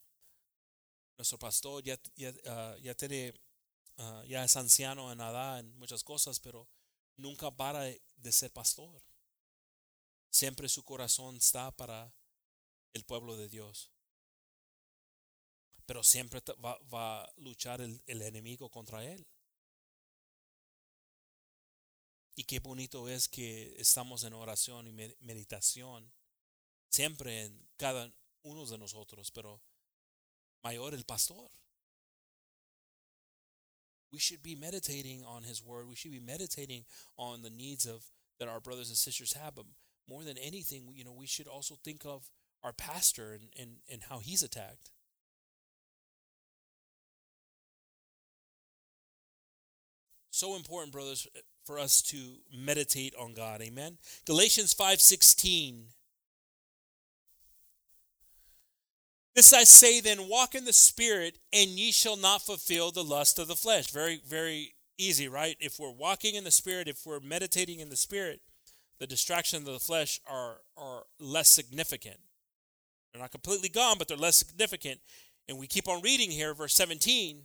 [1.19, 3.33] nuestro pastor ya, ya, uh, ya tiene,
[3.99, 6.69] uh, ya es anciano en edad, en muchas cosas, pero
[7.17, 9.03] nunca para de ser pastor.
[10.31, 12.13] Siempre su corazón está para
[12.93, 13.95] el pueblo de Dios
[15.87, 19.27] pero siempre va, va a luchar el, el, enemigo contra él.
[22.37, 26.13] Y qué bonito es que estamos en oración y meditación,
[26.89, 29.63] siempre en cada uno de nosotros, pero
[30.63, 31.51] mayor el pastor.
[34.15, 35.89] We should be meditating on his word.
[35.89, 36.85] We should be meditating
[37.19, 38.05] on the needs of
[38.39, 39.57] that our brothers and sisters have.
[39.57, 39.65] But
[40.09, 42.31] more than anything, you know, we should also think of
[42.63, 44.91] our pastor and, and, and how he's attacked.
[50.31, 51.29] so important, brothers,
[51.65, 52.17] for us to
[52.53, 53.63] meditate on God.
[53.63, 53.99] Amen.
[54.27, 55.94] Galatians 5:16.
[59.35, 63.39] This I say then, walk in the spirit, and ye shall not fulfill the lust
[63.39, 63.91] of the flesh.
[63.91, 65.57] Very, very easy, right?
[65.59, 68.41] If we're walking in the spirit, if we're meditating in the spirit,
[69.01, 72.19] the distractions of the flesh are are less significant.
[73.13, 75.01] They're not completely gone, but they're less significant.
[75.49, 77.43] And we keep on reading here, verse 17.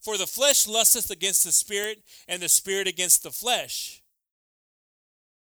[0.00, 3.99] For the flesh lusteth against the spirit, and the spirit against the flesh.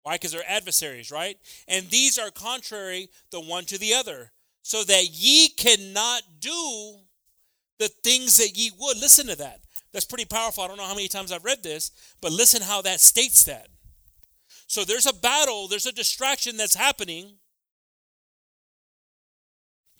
[0.08, 0.14] Why?
[0.14, 1.36] Because they're adversaries, right?
[1.68, 4.32] And these are contrary the one to the other,
[4.62, 7.00] so that ye cannot do
[7.78, 8.96] the things that ye would.
[8.96, 9.60] Listen to that.
[9.92, 10.64] That's pretty powerful.
[10.64, 11.90] I don't know how many times I've read this,
[12.22, 13.68] but listen how that states that.
[14.66, 17.34] So there's a battle, there's a distraction that's happening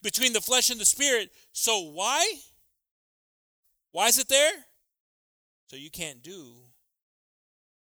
[0.03, 1.33] between the flesh and the spirit.
[1.53, 2.33] So why?
[3.93, 4.55] Why is it there?
[5.67, 6.55] So you can't do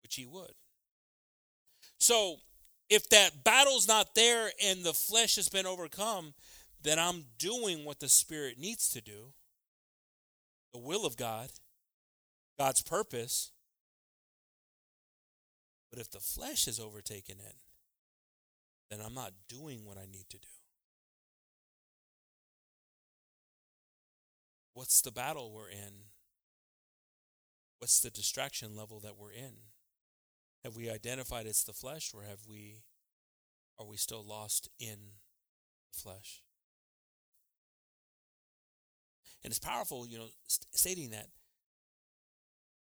[0.03, 0.55] what ye would.
[2.01, 2.37] So
[2.89, 6.35] if that battle's not there and the flesh has been overcome,
[6.83, 9.33] then I'm doing what the spirit needs to do.
[10.73, 11.51] The will of God,
[12.59, 13.53] God's purpose.
[15.91, 17.57] But if the flesh has overtaken it,
[18.91, 20.49] then I'm not doing what I need to do.
[24.75, 26.07] What's the battle we're in?
[27.79, 29.55] What's the distraction level that we're in?
[30.65, 32.83] Have we identified it's the flesh or have we
[33.79, 34.99] are we still lost in
[35.93, 36.43] the flesh?
[39.43, 41.29] And it's powerful, you know, st- stating that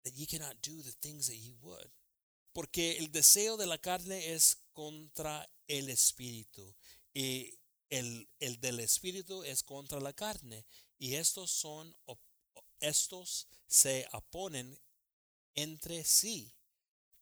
[0.04, 1.90] that you cannot do the things that you would.
[2.54, 6.76] Porque el deseo de la carne es contra el espíritu
[7.16, 7.50] y
[7.90, 10.66] el, el del espíritu es contra la carne
[11.00, 11.96] y estos son
[12.80, 14.78] estos se oponen
[15.56, 16.54] entre sí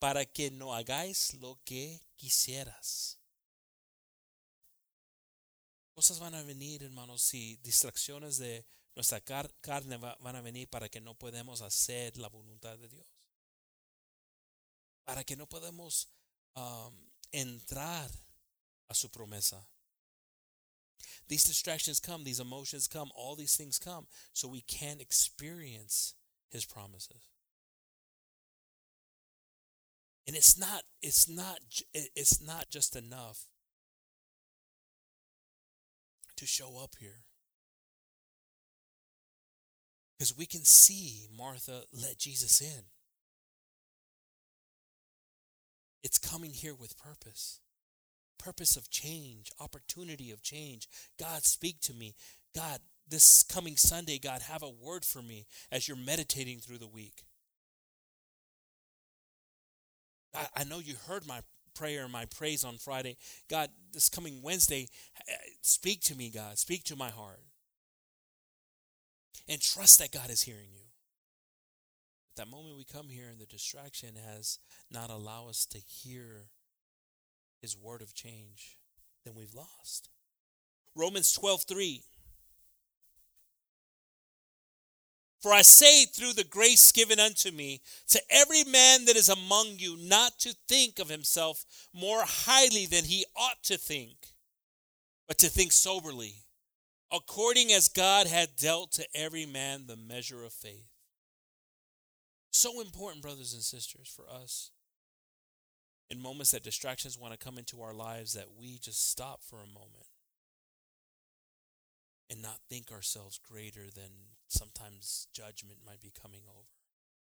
[0.01, 3.19] para que no hagáis lo que quisieras.
[5.93, 10.99] Cosas van a venir, hermanos, y distracciones de nuestra carne van a venir para que
[10.99, 13.05] no podamos hacer la voluntad de Dios.
[15.03, 16.09] Para que no podamos
[16.55, 16.97] um,
[17.31, 18.09] entrar
[18.87, 19.67] a su promesa.
[21.27, 26.15] These distractions come, these emotions come, all these things come, so we can't experience
[26.49, 27.30] his promises.
[30.27, 31.59] And it's not it's not
[31.93, 33.45] it's not just enough
[36.37, 37.23] to show up here.
[40.17, 42.83] Because we can see Martha let Jesus in.
[46.03, 47.59] It's coming here with purpose
[48.41, 50.87] purpose of change, opportunity of change.
[51.19, 52.15] God, speak to me.
[52.55, 56.87] God, this coming Sunday, God, have a word for me as you're meditating through the
[56.87, 57.23] week.
[60.33, 61.41] I, I know you heard my
[61.73, 63.17] prayer and my praise on Friday.
[63.49, 64.87] God, this coming Wednesday,
[65.61, 66.57] speak to me, God.
[66.57, 67.41] Speak to my heart.
[69.47, 70.85] And trust that God is hearing you.
[72.31, 74.59] At that moment we come here and the distraction has
[74.89, 76.47] not allowed us to hear
[77.61, 78.77] his word of change,
[79.25, 80.09] then we've lost.
[80.95, 82.03] Romans 12 3.
[85.41, 89.79] For I say through the grace given unto me, to every man that is among
[89.79, 94.27] you, not to think of himself more highly than he ought to think,
[95.27, 96.35] but to think soberly,
[97.11, 100.89] according as God had dealt to every man the measure of faith.
[102.51, 104.69] So important, brothers and sisters, for us
[106.11, 109.55] in moments that distractions want to come into our lives that we just stop for
[109.55, 110.07] a moment
[112.29, 114.11] and not think ourselves greater than
[114.51, 116.67] sometimes judgment might be coming over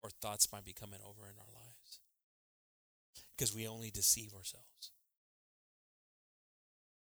[0.04, 2.00] or thoughts might be coming over in our lives.
[3.36, 4.92] Because we only deceive ourselves.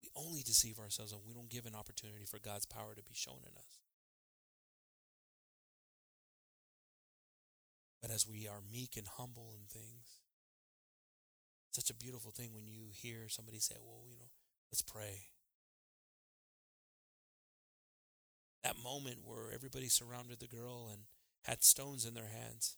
[0.03, 3.15] We only deceive ourselves and we don't give an opportunity for God's power to be
[3.15, 3.81] shown in us.
[8.01, 10.21] But as we are meek and humble in things
[11.77, 14.31] such a beautiful thing when you hear somebody say, well, you know,
[14.73, 15.27] let's pray.
[18.67, 21.03] That moment where everybody surrounded the girl and
[21.45, 22.75] had stones in their hands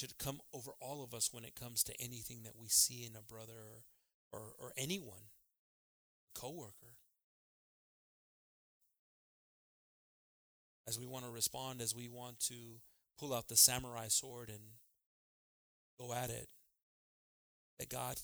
[0.00, 3.14] should come over all of us when it comes to anything that we see in
[3.14, 3.52] a brother
[4.32, 5.30] or, or, or anyone,
[6.34, 6.96] a coworker.
[10.88, 12.80] As we want to respond, as we want to
[13.20, 14.58] pull out the samurai sword and
[15.96, 16.48] go at it,
[17.78, 18.16] that God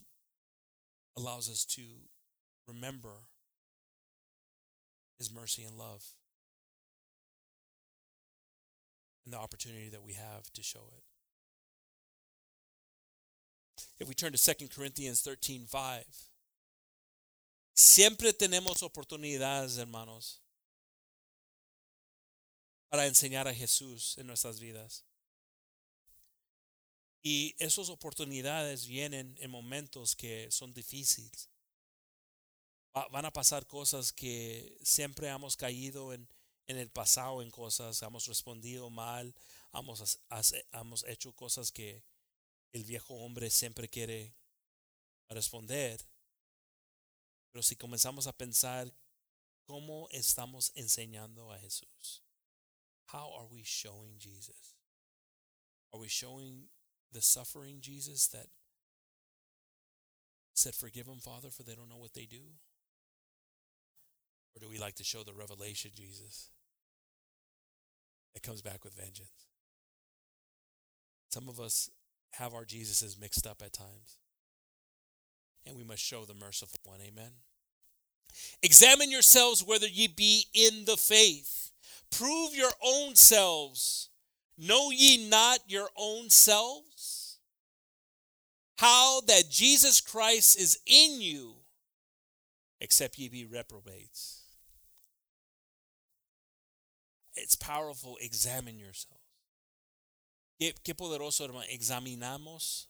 [1.16, 1.82] allows us to
[2.66, 3.28] remember
[5.22, 6.02] His mercy and love.
[9.24, 11.04] and the opportunity that we have to show it.
[14.00, 16.04] If we turn to 2 Corinthians 13 5,
[17.74, 20.40] siempre tenemos oportunidades, hermanos,
[22.90, 25.04] para enseñar a Jesús en nuestras vidas.
[27.24, 31.51] Y esas oportunidades vienen en momentos que son difíciles.
[33.10, 36.28] Van a pasar cosas que siempre hemos caído en,
[36.66, 39.34] en el pasado en cosas, hemos respondido mal,
[39.72, 40.20] hemos,
[40.72, 42.04] hemos hecho cosas que
[42.72, 44.34] el viejo hombre siempre quiere
[45.28, 46.00] responder.
[47.50, 48.92] Pero si comenzamos a pensar
[49.64, 52.22] cómo estamos enseñando a Jesús,
[53.12, 54.76] how are we showing Jesus?
[55.92, 56.68] Are we showing
[57.10, 58.48] the suffering Jesus that
[60.54, 62.54] said, Forgive them, Father, for they don't know what they do?
[64.54, 66.50] Or do we like to show the revelation Jesus
[68.34, 69.46] that comes back with vengeance?
[71.30, 71.88] Some of us
[72.32, 74.18] have our Jesuses mixed up at times.
[75.66, 77.00] And we must show the merciful one.
[77.00, 77.30] Amen.
[78.62, 81.70] Examine yourselves whether ye be in the faith.
[82.10, 84.10] Prove your own selves.
[84.58, 87.38] Know ye not your own selves?
[88.76, 91.54] How that Jesus Christ is in you,
[92.80, 94.41] except ye be reprobates.
[97.34, 98.18] It's powerful.
[98.20, 99.20] Examine yourselves.
[100.60, 101.66] Qué, qué poderoso, hermano.
[101.72, 102.86] Examinamos.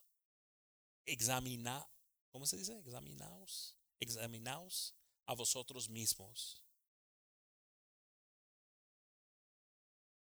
[1.09, 1.83] Examina.
[2.35, 2.79] ¿Cómo se dice?
[2.79, 3.75] Examinaos.
[4.03, 4.93] Examinaos
[5.29, 6.61] a vosotros mismos.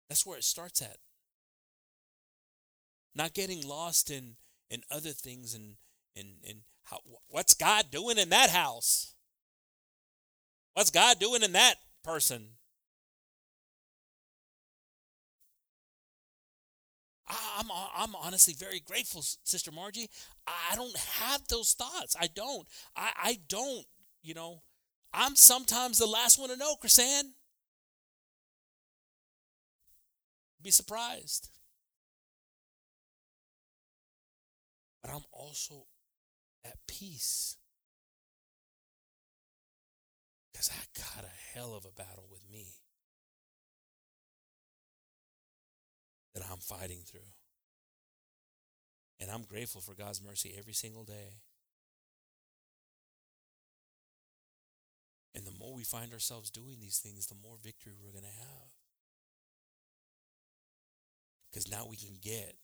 [0.09, 0.97] That's where it starts at.
[3.15, 4.35] Not getting lost in,
[4.69, 5.75] in other things and,
[6.15, 9.13] and, and how, what's God doing in that house?
[10.73, 12.49] What's God doing in that person?
[17.27, 20.09] I'm, uh, I'm honestly very grateful, Sister Margie.
[20.47, 22.15] I don't have those thoughts.
[22.19, 22.67] I don't.
[22.95, 23.85] I, I don't,
[24.21, 24.61] you know.
[25.13, 27.31] I'm sometimes the last one to know, Chrisanne.
[30.61, 31.49] Be surprised.
[35.01, 35.85] But I'm also
[36.65, 37.57] at peace.
[40.51, 42.73] Because I got a hell of a battle with me
[46.35, 47.31] that I'm fighting through.
[49.19, 51.39] And I'm grateful for God's mercy every single day.
[55.33, 58.39] And the more we find ourselves doing these things, the more victory we're going to
[58.39, 58.69] have.
[61.49, 62.55] Because now we can get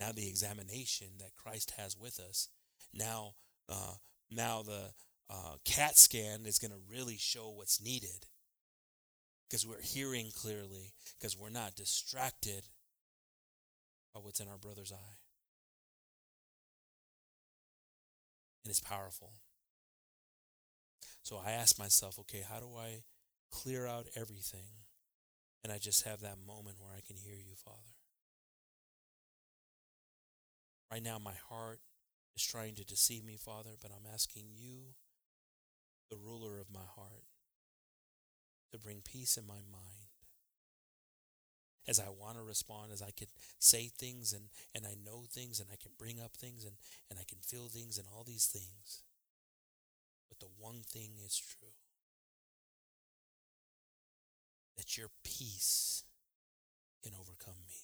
[0.00, 2.48] now the examination that Christ has with us.
[2.92, 3.34] Now,
[3.68, 3.94] uh,
[4.30, 4.90] now the
[5.30, 8.26] uh, CAT scan is going to really show what's needed.
[9.48, 12.64] Because we're hearing clearly, because we're not distracted
[14.14, 15.18] by what's in our brother's eye.
[18.64, 19.34] and it's powerful.
[21.22, 23.02] So I ask myself, okay, how do I
[23.52, 24.84] clear out everything?
[25.62, 27.94] And I just have that moment where I can hear you, Father.
[30.90, 31.80] Right now, my heart
[32.36, 34.94] is trying to deceive me, Father, but I'm asking you,
[36.10, 37.24] the ruler of my heart,
[38.72, 40.03] to bring peace in my mind
[41.86, 43.28] as I want to respond, as I can
[43.58, 46.74] say things and, and I know things and I can bring up things and,
[47.10, 49.02] and I can feel things and all these things.
[50.28, 51.68] But the one thing is true
[54.76, 56.04] that your peace
[57.02, 57.74] can overcome me.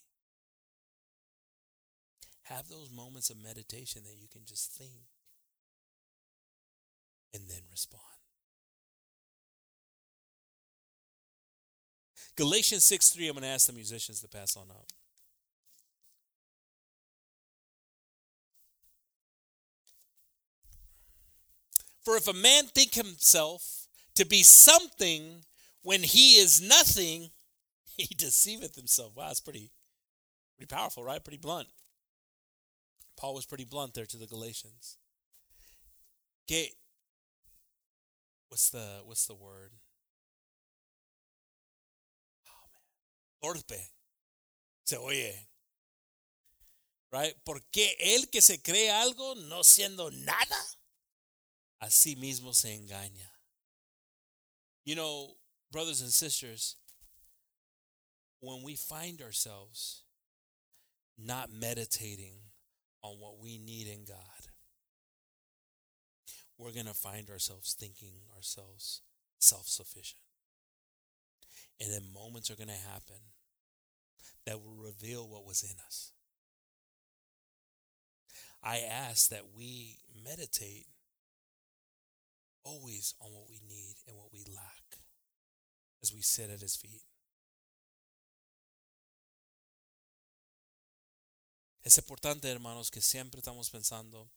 [2.44, 5.06] Have those moments of meditation that you can just think
[7.32, 8.09] and then respond.
[12.36, 14.86] Galatians 6 3, I'm going to ask the musicians to pass on up.
[22.02, 25.44] For if a man think himself to be something
[25.82, 27.30] when he is nothing,
[27.96, 29.16] he deceiveth himself.
[29.16, 29.70] Wow, that's pretty,
[30.56, 31.22] pretty powerful, right?
[31.22, 31.68] Pretty blunt.
[33.16, 34.96] Paul was pretty blunt there to the Galatians.
[36.50, 36.70] Okay,
[38.48, 39.72] what's the what's the word?
[43.40, 43.92] Torpe.
[44.84, 45.48] Se oye.
[47.12, 47.34] Right?
[47.44, 50.64] Porque el que se cree algo no siendo nada,
[51.80, 53.28] a sí mismo se engaña.
[54.84, 55.36] You know,
[55.72, 56.76] brothers and sisters,
[58.40, 60.04] when we find ourselves
[61.18, 62.38] not meditating
[63.02, 64.16] on what we need in God,
[66.58, 69.02] we're going to find ourselves thinking ourselves
[69.38, 70.29] self sufficient.
[71.80, 73.16] And then moments are going to happen
[74.46, 76.12] that will reveal what was in us.
[78.62, 80.86] I ask that we meditate
[82.64, 84.98] always on what we need and what we lack
[86.02, 87.02] as we sit at his feet.
[91.82, 94.30] Es importante, hermanos, que siempre estamos pensando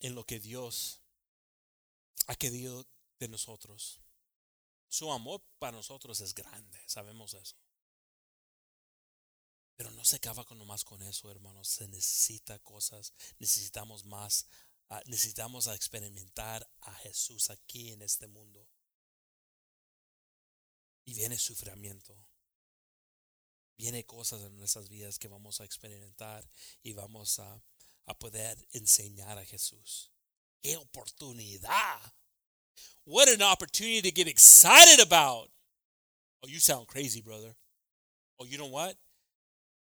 [0.00, 1.00] en lo que Dios
[2.26, 2.86] ha querido
[3.20, 4.00] de nosotros.
[4.96, 7.54] Su amor para nosotros es grande, sabemos eso.
[9.76, 11.68] Pero no se acaba con nomás con eso, hermanos.
[11.68, 14.46] Se necesita cosas, necesitamos más,
[14.88, 18.66] uh, necesitamos experimentar a Jesús aquí en este mundo.
[21.04, 22.16] Y viene sufrimiento.
[23.76, 26.50] Viene cosas en nuestras vidas que vamos a experimentar
[26.82, 27.62] y vamos a,
[28.06, 30.10] a poder enseñar a Jesús.
[30.62, 32.14] ¡Qué oportunidad!
[33.04, 35.48] What an opportunity to get excited about.
[36.44, 37.54] Oh, you sound crazy, brother.
[38.40, 38.96] Oh, you know what?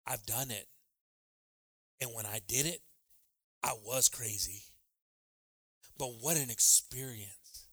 [0.06, 0.66] I've done it.
[2.00, 2.80] And when I did it,
[3.62, 4.62] I was crazy.
[5.98, 7.68] But what an experience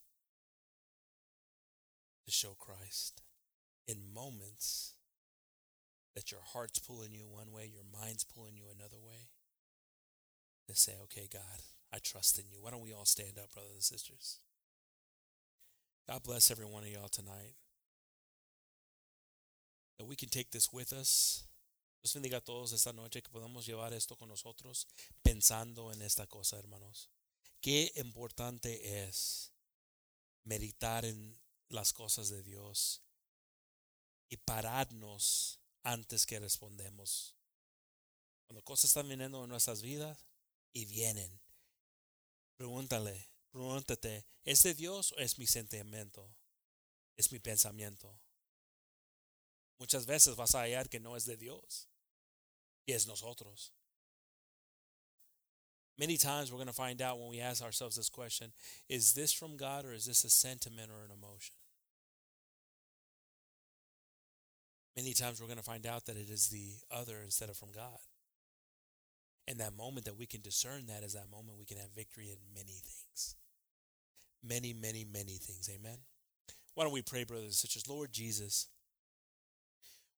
[2.25, 3.21] to show Christ
[3.87, 4.95] in moments
[6.15, 9.29] that your heart's pulling you one way, your mind's pulling you another way.
[10.67, 11.61] To say, okay, God,
[11.93, 12.57] I trust in you.
[12.59, 14.39] Why don't we all stand up, brothers and sisters?
[16.09, 17.55] God bless every one of y'all tonight.
[19.97, 21.47] That we can take this with us
[22.07, 24.87] Dios bendiga a todos esta noche que podamos llevar esto con nosotros
[25.23, 27.09] pensando en esta cosa, hermanos.
[27.59, 29.51] Qué importante es
[30.45, 31.37] meditar en
[31.67, 33.01] las cosas de Dios
[34.29, 37.35] y pararnos antes que respondemos.
[38.45, 40.25] Cuando cosas están viniendo en nuestras vidas
[40.71, 41.41] y vienen,
[42.55, 43.27] pregúntale,
[43.57, 46.35] pregúntate, ¿es de Dios o es mi sentimiento?
[47.17, 48.19] ¿Es mi pensamiento?
[49.79, 51.89] Muchas veces vas a hallar que no es de Dios
[52.85, 53.73] y es nosotros.
[55.97, 58.53] Many times we're going to find out when we ask ourselves this question
[58.87, 61.55] is this from God or is this a sentiment or an emotion?
[64.95, 67.71] Many times we're going to find out that it is the other instead of from
[67.71, 67.99] God.
[69.47, 72.29] And that moment that we can discern that is that moment we can have victory
[72.29, 73.35] in many things.
[74.43, 75.69] Many, many, many things.
[75.73, 75.97] Amen.
[76.75, 77.89] Why don't we pray, brothers and sisters?
[77.89, 78.67] Lord Jesus.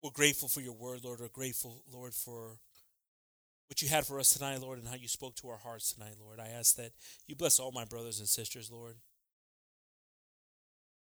[0.04, 1.20] We're grateful for your word, Lord.
[1.20, 2.60] We're grateful, Lord, for
[3.68, 6.16] what you had for us tonight, Lord, and how you spoke to our hearts tonight,
[6.20, 6.40] Lord.
[6.40, 6.92] I ask that
[7.28, 8.96] you bless all my brothers and sisters, Lord.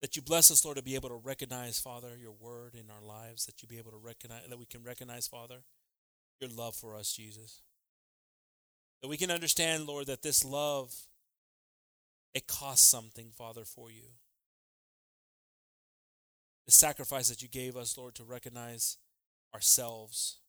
[0.03, 3.03] That you bless us, Lord, to be able to recognize, Father, your word in our
[3.07, 3.47] lives.
[3.47, 5.63] That you be able to recognize, that we can recognize, Father,
[6.41, 7.63] your love for us, Jesus.
[9.03, 10.95] That we can understand, Lord, that this love,
[12.37, 14.11] it costs something, Father, for you
[16.67, 18.99] the sacrifice that you gave us, Lord, to recognize
[19.55, 20.41] ourselves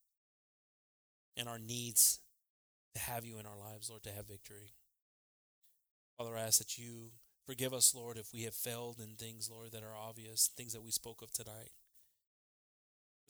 [1.37, 2.19] and our needs
[2.93, 4.73] to have you in our lives, Lord, to have victory.
[6.17, 7.11] Father, I ask that you
[7.45, 10.83] forgive us, Lord, if we have failed in things, Lord, that are obvious, things that
[10.83, 11.71] we spoke of tonight.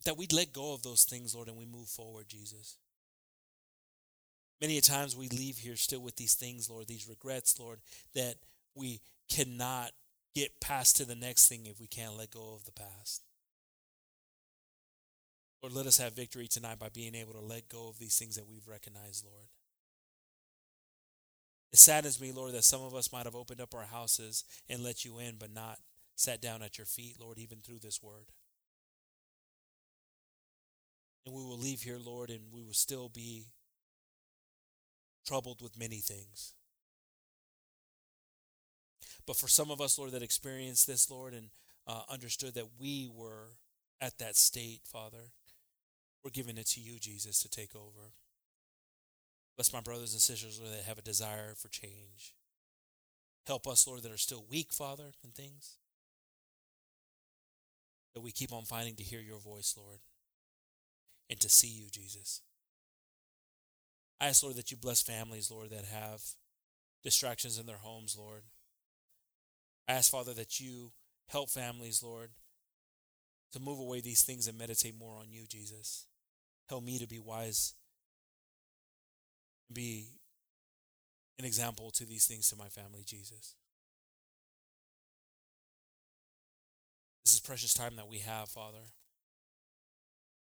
[0.04, 2.76] That we'd let go of those things, Lord, and we move forward, Jesus.
[4.60, 7.80] Many a times we leave here still with these things, Lord, these regrets, Lord,
[8.14, 8.34] that
[8.74, 9.00] we
[9.30, 9.92] cannot
[10.34, 13.22] get past to the next thing if we can't let go of the past.
[15.62, 18.36] Lord, let us have victory tonight by being able to let go of these things
[18.36, 19.48] that we've recognized, Lord.
[21.72, 24.82] It saddens me, Lord, that some of us might have opened up our houses and
[24.82, 25.78] let you in, but not
[26.16, 28.32] sat down at your feet, Lord, even through this word.
[31.26, 33.48] And we will leave here, Lord, and we will still be
[35.28, 36.54] troubled with many things.
[39.26, 41.50] But for some of us, Lord, that experienced this, Lord, and
[41.86, 43.50] uh, understood that we were
[44.00, 45.32] at that state, Father,
[46.24, 48.14] we're giving it to you, Jesus, to take over.
[49.56, 52.34] Bless my brothers and sisters, Lord, that have a desire for change.
[53.46, 55.76] Help us, Lord, that are still weak, Father, in things.
[58.14, 59.98] That we keep on fighting to hear your voice, Lord,
[61.28, 62.40] and to see you, Jesus.
[64.20, 66.22] I ask, Lord, that you bless families, Lord, that have
[67.04, 68.42] distractions in their homes, Lord.
[69.88, 70.92] I ask, Father, that you
[71.28, 72.30] help families, Lord,
[73.52, 76.06] to move away these things and meditate more on you, Jesus.
[76.68, 77.74] Help me to be wise,
[79.72, 80.08] be
[81.38, 83.54] an example to these things to my family, Jesus.
[87.24, 88.92] This is precious time that we have, Father.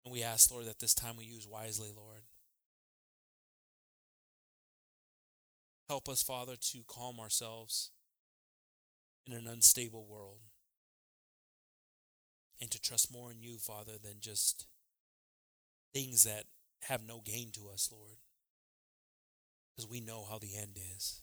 [0.03, 2.18] And we ask, Lord, that this time we use wisely, Lord.
[5.89, 7.89] Help us, Father, to calm ourselves
[9.25, 10.39] in an unstable world.
[12.61, 14.67] and to trust more in you, Father, than just
[15.93, 16.43] things that
[16.83, 18.17] have no gain to us, Lord.
[19.71, 21.21] Because we know how the end is.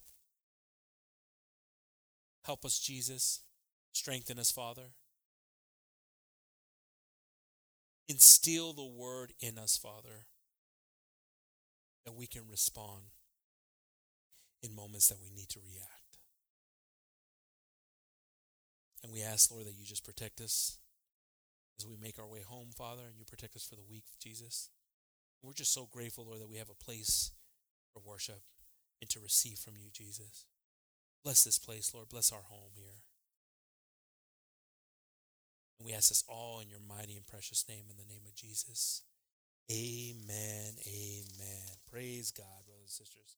[2.44, 3.43] Help us, Jesus.
[3.93, 4.93] Strengthen us, Father.
[8.09, 10.26] Instill the word in us, Father,
[12.05, 13.15] that we can respond
[14.66, 16.18] in moments that we need to react.
[19.02, 20.78] And we ask, Lord, that you just protect us
[21.78, 24.70] as we make our way home, Father, and you protect us for the week, Jesus.
[25.43, 27.30] We're just so grateful, Lord, that we have a place
[27.93, 28.43] for worship
[29.01, 30.47] and to receive from you, Jesus.
[31.22, 32.09] Bless this place, Lord.
[32.09, 33.02] Bless our home here.
[35.78, 38.34] And we ask this all in your mighty and precious name, in the name of
[38.34, 39.02] Jesus.
[39.70, 40.74] Amen.
[40.86, 41.68] Amen.
[41.90, 43.36] Praise God, brothers and sisters.